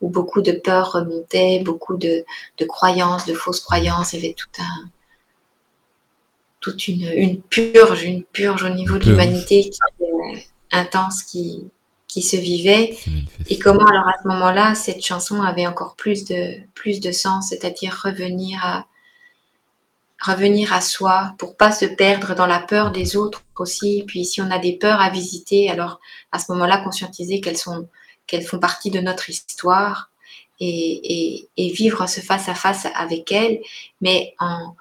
[0.00, 2.24] où beaucoup de peurs remontaient, beaucoup de,
[2.58, 4.12] de croyances, de fausses croyances.
[4.12, 4.90] Il y avait tout un,
[6.60, 9.70] toute une, une purge, une purge au niveau de l'humanité
[10.00, 10.06] euh,
[10.72, 11.70] intense qui,
[12.08, 12.96] qui se vivait.
[13.48, 17.48] Et comment alors à ce moment-là, cette chanson avait encore plus de, plus de sens,
[17.50, 18.86] c'est-à-dire revenir à,
[20.20, 24.04] revenir à soi pour pas se perdre dans la peur des autres aussi.
[24.06, 26.00] Puis si on a des peurs à visiter, alors
[26.32, 27.88] à ce moment-là, conscientiser qu'elles sont,
[28.26, 30.10] qu'elles font partie de notre histoire
[30.60, 33.60] et, vivre ce face à face avec elles,
[34.00, 34.74] mais en,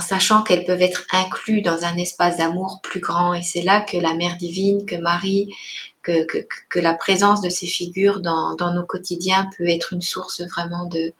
[0.00, 3.34] sachant qu'elles peuvent être incluses dans un espace d'amour plus grand.
[3.34, 5.54] Et c'est là que la Mère divine, que Marie,
[6.02, 6.26] que,
[6.74, 11.12] la présence de ces figures dans, nos quotidiens peut être une source vraiment de,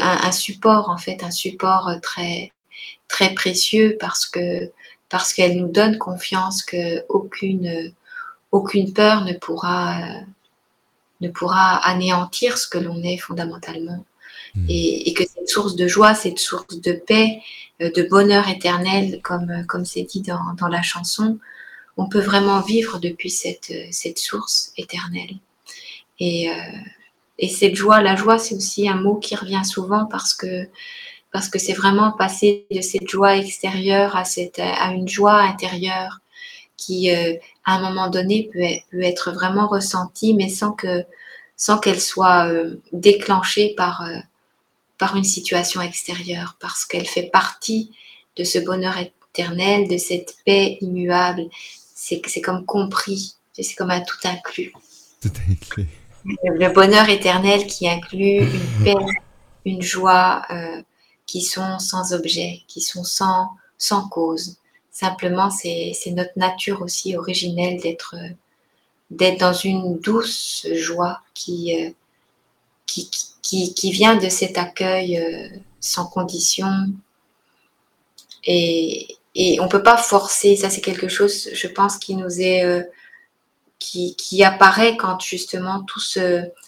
[0.00, 2.52] un support en fait, un support très
[3.08, 4.70] très précieux parce que
[5.08, 7.92] parce qu'elle nous donne confiance que aucune
[8.52, 9.98] aucune peur ne pourra
[11.20, 14.04] ne pourra anéantir ce que l'on est fondamentalement
[14.54, 14.66] Mm.
[14.68, 17.40] et, et que cette source de joie, cette source de paix,
[17.80, 21.38] euh, de bonheur éternel, comme comme c'est dit dans, dans la chanson,
[21.96, 25.36] on peut vraiment vivre depuis cette, cette source éternelle.
[26.20, 26.54] Et, euh,
[27.38, 30.68] et cette joie, la joie, c'est aussi un mot qui revient souvent parce que
[31.32, 36.20] parce que c'est vraiment passer de cette joie extérieure à, cette, à une joie intérieure
[36.76, 37.34] qui, euh,
[37.64, 41.04] à un moment donné, peut être, peut être vraiment ressentie, mais sans que,
[41.56, 44.18] sans qu'elle soit euh, déclenchée par, euh,
[44.98, 47.92] par une situation extérieure, parce qu'elle fait partie
[48.36, 51.44] de ce bonheur éternel, de cette paix immuable.
[51.94, 54.72] C'est c'est comme compris, c'est comme un tout inclus.
[55.20, 55.88] Tout inclus.
[56.24, 58.94] Le le bonheur éternel qui inclut une paix,
[59.64, 60.82] une joie euh,
[61.26, 64.56] qui sont sans objet, qui sont sans, sans cause.
[64.92, 68.14] Simplement, c'est notre nature aussi originelle d'être
[69.38, 71.90] dans une douce joie qui, euh,
[73.84, 75.48] vient de cet accueil euh,
[75.80, 76.68] sans condition.
[78.44, 79.16] Et,
[79.60, 82.62] on ne peut pas forcer, ça c'est quelque chose, je pense, qui nous est...
[82.64, 82.82] euh,
[83.78, 85.84] qui, apparaît quand justement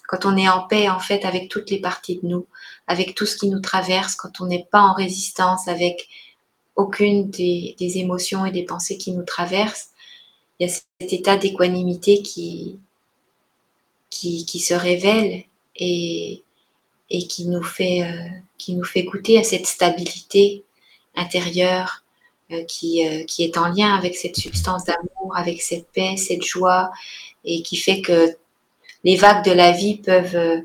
[0.08, 2.46] quand on est en paix en fait avec toutes les parties de nous,
[2.86, 6.08] avec tout ce qui nous traverse, quand on n'est pas en résistance avec
[6.76, 9.90] aucune des, émotions et des pensées qui nous traversent,
[10.58, 12.78] il y a cet état d'équanimité qui,
[14.10, 15.44] qui, se révèle
[15.76, 16.42] et,
[17.10, 20.64] et qui, nous fait, euh, qui nous fait goûter à cette stabilité
[21.16, 22.04] intérieure
[22.52, 26.44] euh, qui, euh, qui est en lien avec cette substance d'amour, avec cette paix, cette
[26.44, 26.92] joie,
[27.44, 28.36] et qui fait que
[29.02, 30.62] les vagues de la vie peuvent,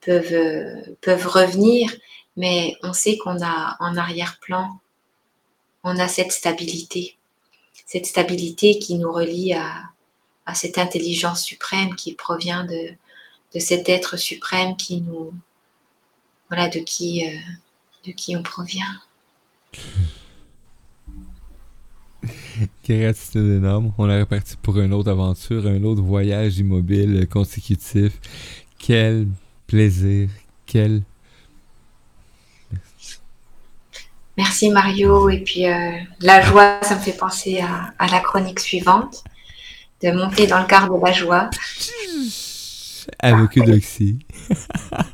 [0.00, 1.90] peuvent, peuvent revenir,
[2.36, 4.78] mais on sait qu'on a en arrière-plan,
[5.84, 7.16] on a cette stabilité,
[7.86, 9.88] cette stabilité qui nous relie à,
[10.54, 12.90] cette intelligence suprême qui provient de,
[13.54, 15.32] de cet être suprême qui nous,
[16.48, 17.30] voilà, de qui, euh,
[18.06, 19.00] de qui on provient.
[22.86, 23.92] Gratitude énorme.
[23.98, 28.20] On est reparti pour une autre aventure, un autre voyage immobile consécutif.
[28.78, 29.28] Quel
[29.66, 30.28] plaisir,
[30.66, 31.02] quel...
[34.36, 35.28] Merci Mario.
[35.28, 39.24] Et puis euh, la joie, ça me fait penser à, à la chronique suivante,
[40.02, 41.50] de monter dans le quart de la joie.
[43.18, 44.18] Avec Eudoxie.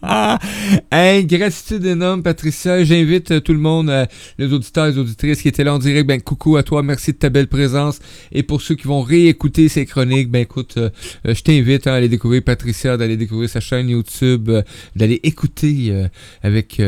[0.90, 2.82] hey, gratitude énorme, Patricia.
[2.84, 4.06] J'invite euh, tout le monde, euh,
[4.38, 7.12] les auditeurs et les auditrices qui étaient là en direct, ben coucou à toi, merci
[7.12, 8.00] de ta belle présence.
[8.32, 10.90] Et pour ceux qui vont réécouter ces chroniques, ben écoute, euh,
[11.24, 14.50] je t'invite hein, à aller découvrir Patricia, d'aller découvrir sa chaîne YouTube,
[14.96, 16.08] d'aller écouter
[16.42, 16.80] avec,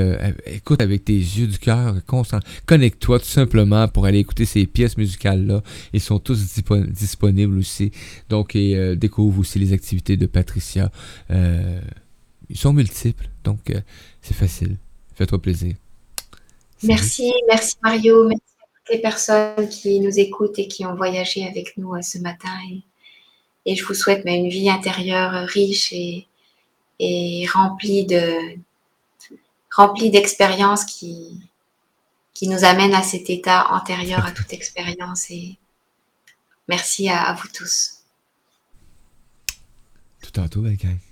[0.46, 1.96] écoute avec tes yeux du cœur.
[2.66, 5.62] Connecte-toi tout simplement pour aller écouter ces pièces musicales-là.
[5.92, 7.90] Ils sont tous dispo- disponibles aussi.
[8.28, 8.56] Donc,
[8.96, 10.89] découvre aussi les activités de Patricia.
[11.30, 11.80] Euh,
[12.48, 13.80] ils sont multiples, donc euh,
[14.22, 14.76] c'est facile.
[15.14, 15.76] Fais-toi plaisir.
[16.78, 16.94] Salut.
[16.94, 21.46] Merci, merci Mario, merci à toutes les personnes qui nous écoutent et qui ont voyagé
[21.46, 22.48] avec nous euh, ce matin.
[22.70, 22.82] Et,
[23.66, 26.26] et je vous souhaite mais, une vie intérieure riche et,
[26.98, 28.58] et remplie de
[29.70, 31.40] remplie d'expériences qui,
[32.34, 35.30] qui nous amènent à cet état antérieur à toute expérience.
[35.30, 35.58] Et
[36.68, 37.99] merci à, à vous tous.
[40.32, 41.09] Tout tantôt, gang.